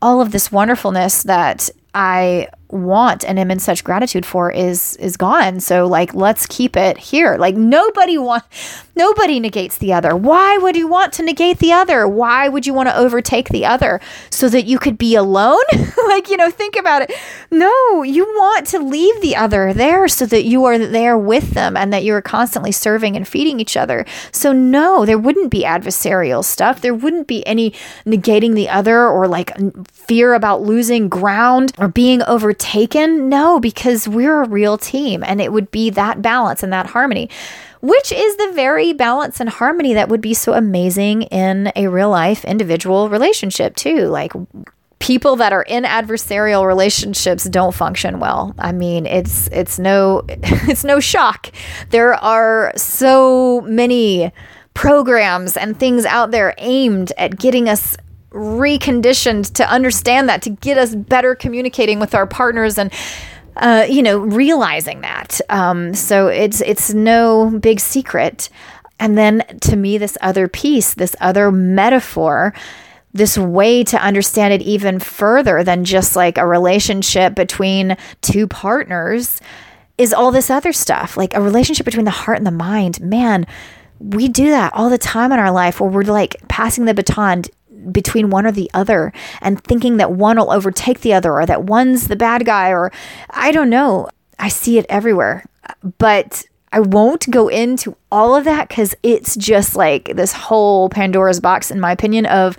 all 0.00 0.22
of 0.22 0.32
this 0.32 0.50
wonderfulness 0.50 1.24
that 1.24 1.68
I 1.94 2.48
want 2.68 3.24
and 3.24 3.38
am 3.38 3.50
in 3.50 3.58
such 3.58 3.84
gratitude 3.84 4.26
for 4.26 4.50
is 4.50 4.96
is 4.96 5.16
gone. 5.16 5.60
So 5.60 5.86
like 5.86 6.14
let's 6.14 6.46
keep 6.46 6.76
it 6.76 6.98
here. 6.98 7.36
Like 7.36 7.56
nobody 7.56 8.18
want 8.18 8.44
nobody 8.96 9.38
negates 9.38 9.78
the 9.78 9.92
other. 9.92 10.16
Why 10.16 10.58
would 10.58 10.76
you 10.76 10.88
want 10.88 11.12
to 11.14 11.22
negate 11.22 11.58
the 11.58 11.72
other? 11.72 12.08
Why 12.08 12.48
would 12.48 12.66
you 12.66 12.74
want 12.74 12.88
to 12.88 12.96
overtake 12.96 13.48
the 13.48 13.66
other? 13.66 14.00
So 14.30 14.48
that 14.48 14.64
you 14.64 14.78
could 14.78 14.98
be 14.98 15.14
alone? 15.14 15.62
Like 16.04 16.28
you 16.28 16.36
know 16.36 16.50
think 16.50 16.76
about 16.76 17.02
it. 17.02 17.12
No 17.50 18.02
you 18.02 18.24
want 18.24 18.66
to 18.68 18.78
leave 18.78 19.20
the 19.20 19.34
other 19.34 19.72
there 19.72 20.06
so 20.06 20.26
that 20.26 20.44
you 20.44 20.64
are 20.64 20.78
there 20.78 21.16
with 21.16 21.52
them 21.52 21.76
and 21.76 21.92
that 21.92 22.04
you're 22.04 22.20
constantly 22.20 22.72
serving 22.72 23.16
and 23.16 23.26
feeding 23.26 23.58
each 23.58 23.76
other. 23.76 24.04
So 24.30 24.52
no 24.52 25.06
there 25.06 25.18
wouldn't 25.18 25.50
be 25.50 25.62
adversarial 25.62 26.44
stuff. 26.44 26.82
There 26.82 26.94
wouldn't 26.94 27.26
be 27.26 27.44
any 27.46 27.70
negating 28.06 28.54
the 28.54 28.68
other 28.68 29.08
or 29.08 29.26
like 29.26 29.52
fear 29.90 30.34
about 30.34 30.62
losing 30.62 31.08
ground 31.08 31.72
or 31.78 31.88
being 31.88 32.22
taken? 32.54 33.28
No, 33.28 33.60
because 33.60 34.08
we're 34.08 34.42
a 34.42 34.48
real 34.48 34.78
team 34.78 35.22
and 35.24 35.40
it 35.40 35.52
would 35.52 35.70
be 35.70 35.90
that 35.90 36.22
balance 36.22 36.62
and 36.62 36.72
that 36.72 36.86
harmony, 36.86 37.28
which 37.80 38.12
is 38.12 38.36
the 38.36 38.52
very 38.54 38.92
balance 38.92 39.40
and 39.40 39.48
harmony 39.48 39.94
that 39.94 40.08
would 40.08 40.20
be 40.20 40.34
so 40.34 40.54
amazing 40.54 41.22
in 41.22 41.72
a 41.76 41.88
real 41.88 42.10
life 42.10 42.44
individual 42.44 43.08
relationship, 43.08 43.76
too. 43.76 44.06
Like, 44.06 44.32
people 45.04 45.36
that 45.36 45.52
are 45.52 45.64
in 45.64 45.84
adversarial 45.84 46.66
relationships 46.66 47.44
don't 47.44 47.74
function 47.74 48.20
well. 48.20 48.54
I 48.58 48.72
mean, 48.72 49.04
it's 49.04 49.48
it's 49.48 49.78
no 49.78 50.22
it's 50.28 50.82
no 50.82 50.98
shock. 50.98 51.52
There 51.90 52.14
are 52.14 52.72
so 52.74 53.60
many 53.62 54.32
programs 54.72 55.56
and 55.56 55.78
things 55.78 56.04
out 56.04 56.30
there 56.30 56.54
aimed 56.58 57.12
at 57.18 57.38
getting 57.38 57.68
us 57.68 57.96
reconditioned 58.34 59.52
to 59.54 59.70
understand 59.70 60.28
that, 60.28 60.42
to 60.42 60.50
get 60.50 60.76
us 60.76 60.94
better 60.94 61.34
communicating 61.34 62.00
with 62.00 62.14
our 62.14 62.26
partners 62.26 62.78
and 62.78 62.92
uh, 63.56 63.86
you 63.88 64.02
know, 64.02 64.18
realizing 64.18 65.00
that. 65.02 65.40
Um, 65.48 65.94
so 65.94 66.26
it's 66.26 66.60
it's 66.60 66.92
no 66.92 67.56
big 67.60 67.80
secret. 67.80 68.48
And 68.98 69.16
then 69.18 69.42
to 69.62 69.76
me, 69.76 69.98
this 69.98 70.16
other 70.20 70.48
piece, 70.48 70.94
this 70.94 71.14
other 71.20 71.50
metaphor, 71.52 72.54
this 73.12 73.38
way 73.38 73.84
to 73.84 74.02
understand 74.02 74.54
it 74.54 74.62
even 74.62 74.98
further 74.98 75.62
than 75.62 75.84
just 75.84 76.16
like 76.16 76.38
a 76.38 76.46
relationship 76.46 77.34
between 77.34 77.96
two 78.22 78.46
partners 78.46 79.40
is 79.98 80.12
all 80.12 80.32
this 80.32 80.50
other 80.50 80.72
stuff, 80.72 81.16
like 81.16 81.34
a 81.34 81.40
relationship 81.40 81.84
between 81.84 82.04
the 82.04 82.10
heart 82.10 82.38
and 82.38 82.46
the 82.46 82.50
mind. 82.50 83.00
Man, 83.00 83.46
we 84.00 84.26
do 84.26 84.50
that 84.50 84.72
all 84.74 84.90
the 84.90 84.98
time 84.98 85.30
in 85.32 85.38
our 85.38 85.52
life 85.52 85.80
where 85.80 85.90
we're 85.90 86.02
like 86.02 86.36
passing 86.48 86.84
the 86.84 86.94
baton 86.94 87.44
between 87.92 88.30
one 88.30 88.46
or 88.46 88.52
the 88.52 88.70
other 88.74 89.12
and 89.40 89.62
thinking 89.64 89.96
that 89.98 90.12
one 90.12 90.36
will 90.36 90.50
overtake 90.50 91.00
the 91.00 91.14
other 91.14 91.32
or 91.32 91.46
that 91.46 91.64
one's 91.64 92.08
the 92.08 92.16
bad 92.16 92.44
guy 92.44 92.70
or 92.70 92.92
I 93.30 93.52
don't 93.52 93.70
know. 93.70 94.08
I 94.38 94.48
see 94.48 94.78
it 94.78 94.86
everywhere. 94.88 95.44
But 95.98 96.44
I 96.72 96.80
won't 96.80 97.30
go 97.30 97.48
into 97.48 97.96
all 98.10 98.34
of 98.34 98.44
that 98.44 98.68
because 98.68 98.96
it's 99.02 99.36
just 99.36 99.76
like 99.76 100.16
this 100.16 100.32
whole 100.32 100.88
Pandora's 100.88 101.40
box, 101.40 101.70
in 101.70 101.78
my 101.78 101.92
opinion, 101.92 102.26
of 102.26 102.56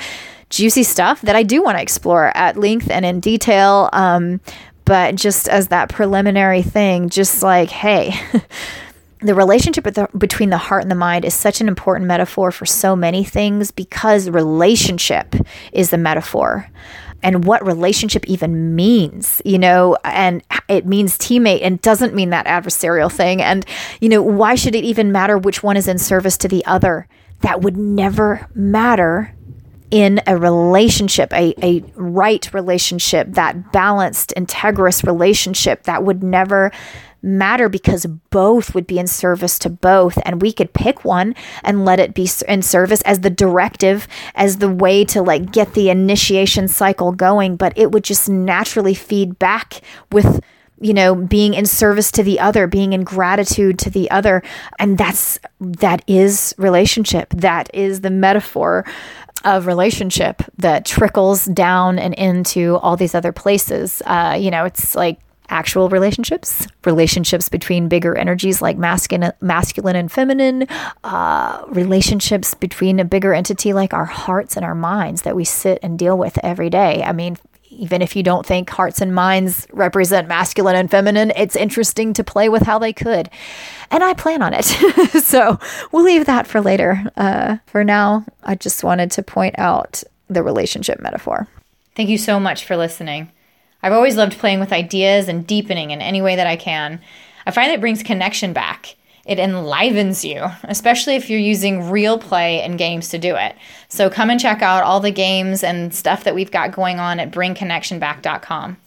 juicy 0.50 0.84
stuff 0.84 1.22
that 1.22 1.36
I 1.36 1.44
do 1.44 1.62
want 1.62 1.78
to 1.78 1.82
explore 1.82 2.32
at 2.36 2.58
length 2.58 2.90
and 2.90 3.06
in 3.06 3.20
detail. 3.20 3.90
Um, 3.92 4.40
but 4.86 5.16
just 5.16 5.50
as 5.50 5.68
that 5.68 5.90
preliminary 5.90 6.62
thing, 6.62 7.10
just 7.10 7.44
like, 7.44 7.70
hey, 7.70 8.14
the 9.26 9.36
relationship 9.36 9.88
between 10.18 10.50
the 10.50 10.58
heart 10.58 10.84
and 10.84 10.92
the 10.92 10.96
mind 10.96 11.26
is 11.26 11.34
such 11.34 11.62
an 11.62 11.68
important 11.68 12.08
metaphor 12.08 12.52
for 12.52 12.66
so 12.66 12.96
many 12.96 13.24
things 13.24 13.72
because 13.72 14.30
relationship 14.30 15.36
is 15.72 15.90
the 15.90 15.98
metaphor. 15.98 16.70
and 17.26 17.44
what 17.46 17.66
relationship 17.66 18.24
even 18.28 18.76
means, 18.76 19.42
you 19.44 19.58
know, 19.58 19.98
and 20.04 20.44
it 20.68 20.86
means 20.86 21.18
teammate 21.18 21.62
and 21.64 21.82
doesn't 21.82 22.14
mean 22.14 22.30
that 22.30 22.46
adversarial 22.46 23.12
thing. 23.12 23.42
And, 23.42 23.66
you 24.00 24.10
know, 24.10 24.22
why 24.22 24.54
should 24.54 24.76
it 24.76 24.84
even 24.84 25.12
matter 25.12 25.36
which 25.36 25.64
one 25.64 25.76
is 25.76 25.88
in 25.88 25.98
service 25.98 26.38
to 26.38 26.48
the 26.48 26.64
other? 26.68 27.08
That 27.42 27.62
would 27.62 27.78
never 27.78 28.48
matter 28.54 29.34
in 29.90 30.22
a 30.28 30.38
relationship, 30.38 31.34
a, 31.34 31.56
a 31.66 31.84
right 31.96 32.54
relationship, 32.54 33.28
that 33.32 33.72
balanced, 33.72 34.32
integrous 34.38 35.04
relationship 35.04 35.84
that 35.84 36.04
would 36.04 36.22
never 36.22 36.72
matter 37.26 37.68
because 37.68 38.06
both 38.30 38.74
would 38.76 38.88
be 38.88 39.00
in 39.00 39.08
service 39.08 39.60
to 39.60 39.70
both. 39.70 40.18
And 40.24 40.42
we 40.42 40.54
could 40.54 40.74
pick 40.74 41.04
one 41.04 41.36
and 41.64 41.84
let 41.84 42.00
it 42.00 42.14
be 42.14 42.30
in 42.48 42.62
service 42.62 43.02
as 43.02 43.20
the 43.20 43.30
directive, 43.30 44.08
as 44.36 44.58
the 44.58 44.70
way 44.70 45.04
to 45.06 45.22
like 45.22 45.52
get 45.52 45.74
the 45.74 45.90
initiation 45.90 46.68
cycle 46.68 47.12
going. 47.12 47.58
But 47.58 47.78
it 47.78 47.92
would 47.92 48.04
just 48.04 48.30
naturally 48.30 48.94
feed 48.94 49.38
back 49.40 49.82
with 50.12 50.42
you 50.80 50.94
know 50.94 51.16
being 51.16 51.54
in 51.54 51.66
service 51.66 52.12
to 52.12 52.22
the 52.22 52.40
other 52.40 52.68
being 52.68 52.94
in 52.94 53.04
gratitude 53.04 53.80
to 53.80 53.90
the 53.90 54.12
other 54.12 54.44
and 54.78 54.98
that's 54.98 55.40
that 55.62 56.04
is 56.06 56.54
relationship 56.58 57.30
that 57.30 57.70
is 57.74 58.02
the 58.02 58.10
metaphor 58.10 58.86
of 59.46 59.68
relationship 59.68 60.42
that 60.58 60.86
trickles 60.86 61.46
down 61.46 61.98
and 61.98 62.14
into 62.16 62.76
all 62.78 62.98
these 62.98 63.16
other 63.16 63.32
places 63.32 64.02
uh, 64.06 64.38
you 64.38 64.52
know 64.52 64.66
it's 64.66 64.96
like 64.96 65.18
actual 65.50 65.90
relationships, 65.90 66.68
relationships 66.86 67.50
between 67.50 67.88
bigger 67.88 68.16
energies 68.16 68.62
like 68.62 68.78
masculine, 68.78 69.32
masculine 69.42 69.96
and 69.96 70.12
feminine, 70.12 70.68
uh, 71.04 71.64
relationships 71.68 72.54
between 72.54 73.00
a 73.00 73.06
bigger 73.06 73.34
entity 73.34 73.74
like 73.74 73.94
our 73.94 74.06
hearts 74.06 74.56
and 74.56 74.66
our 74.66 74.76
minds 74.76 75.24
that 75.24 75.36
we 75.36 75.44
sit 75.44 75.80
and 75.84 76.00
deal 76.00 76.18
with 76.18 76.38
every 76.44 76.70
day. 76.70 77.04
I 77.04 77.12
mean, 77.12 77.38
even 77.70 78.02
if 78.02 78.16
you 78.16 78.24
don't 78.24 78.46
think 78.46 78.70
hearts 78.70 79.02
and 79.02 79.14
minds 79.14 79.68
represent 79.72 80.28
masculine 80.28 80.76
and 80.76 80.90
feminine, 80.90 81.32
it's 81.36 81.56
interesting 81.56 82.14
to 82.14 82.24
play 82.24 82.50
with 82.50 82.64
how 82.64 82.80
they 82.80 82.94
could. 82.94 83.30
And 83.92 84.04
I 84.04 84.14
plan 84.14 84.42
on 84.42 84.54
it. 84.54 84.66
so 85.24 85.60
we'll 85.92 86.04
leave 86.04 86.26
that 86.26 86.48
for 86.48 86.62
later. 86.62 87.04
Uh, 87.18 87.58
for 87.68 87.84
now, 87.84 88.26
I 88.44 88.56
just 88.56 88.84
wanted 88.84 89.12
to 89.12 89.24
point 89.24 89.56
out 89.58 90.04
the 90.30 90.44
relationship 90.44 91.00
metaphor. 91.02 91.48
Thank 91.96 92.10
you 92.10 92.18
so 92.18 92.40
much 92.40 92.66
for 92.66 92.76
listening. 92.76 93.32
I've 93.86 93.94
always 93.94 94.16
loved 94.16 94.40
playing 94.40 94.60
with 94.60 94.74
ideas 94.74 95.28
and 95.28 95.46
deepening 95.46 95.92
in 95.92 96.02
any 96.02 96.20
way 96.20 96.36
that 96.38 96.48
I 96.48 96.56
can. 96.56 97.00
I 97.46 97.52
find 97.52 97.72
it 97.72 97.80
brings 97.80 98.02
connection 98.02 98.52
back. 98.52 98.96
It 99.28 99.38
enlivens 99.38 100.26
you, 100.26 100.44
especially 100.64 101.14
if 101.14 101.30
you're 101.30 101.40
using 101.40 101.92
real 101.92 102.18
play 102.18 102.64
and 102.64 102.80
games 102.80 103.10
to 103.10 103.20
do 103.20 103.36
it. 103.36 103.56
So 103.88 104.10
come 104.10 104.32
and 104.32 104.40
check 104.40 104.64
out 104.64 104.84
all 104.84 105.00
the 105.00 105.12
games 105.12 105.64
and 105.64 105.94
stuff 105.94 106.24
that 106.24 106.34
we've 106.34 106.50
got 106.50 106.72
going 106.72 107.00
on 107.00 107.20
at 107.20 107.30
bringconnectionback.com. 107.30 108.78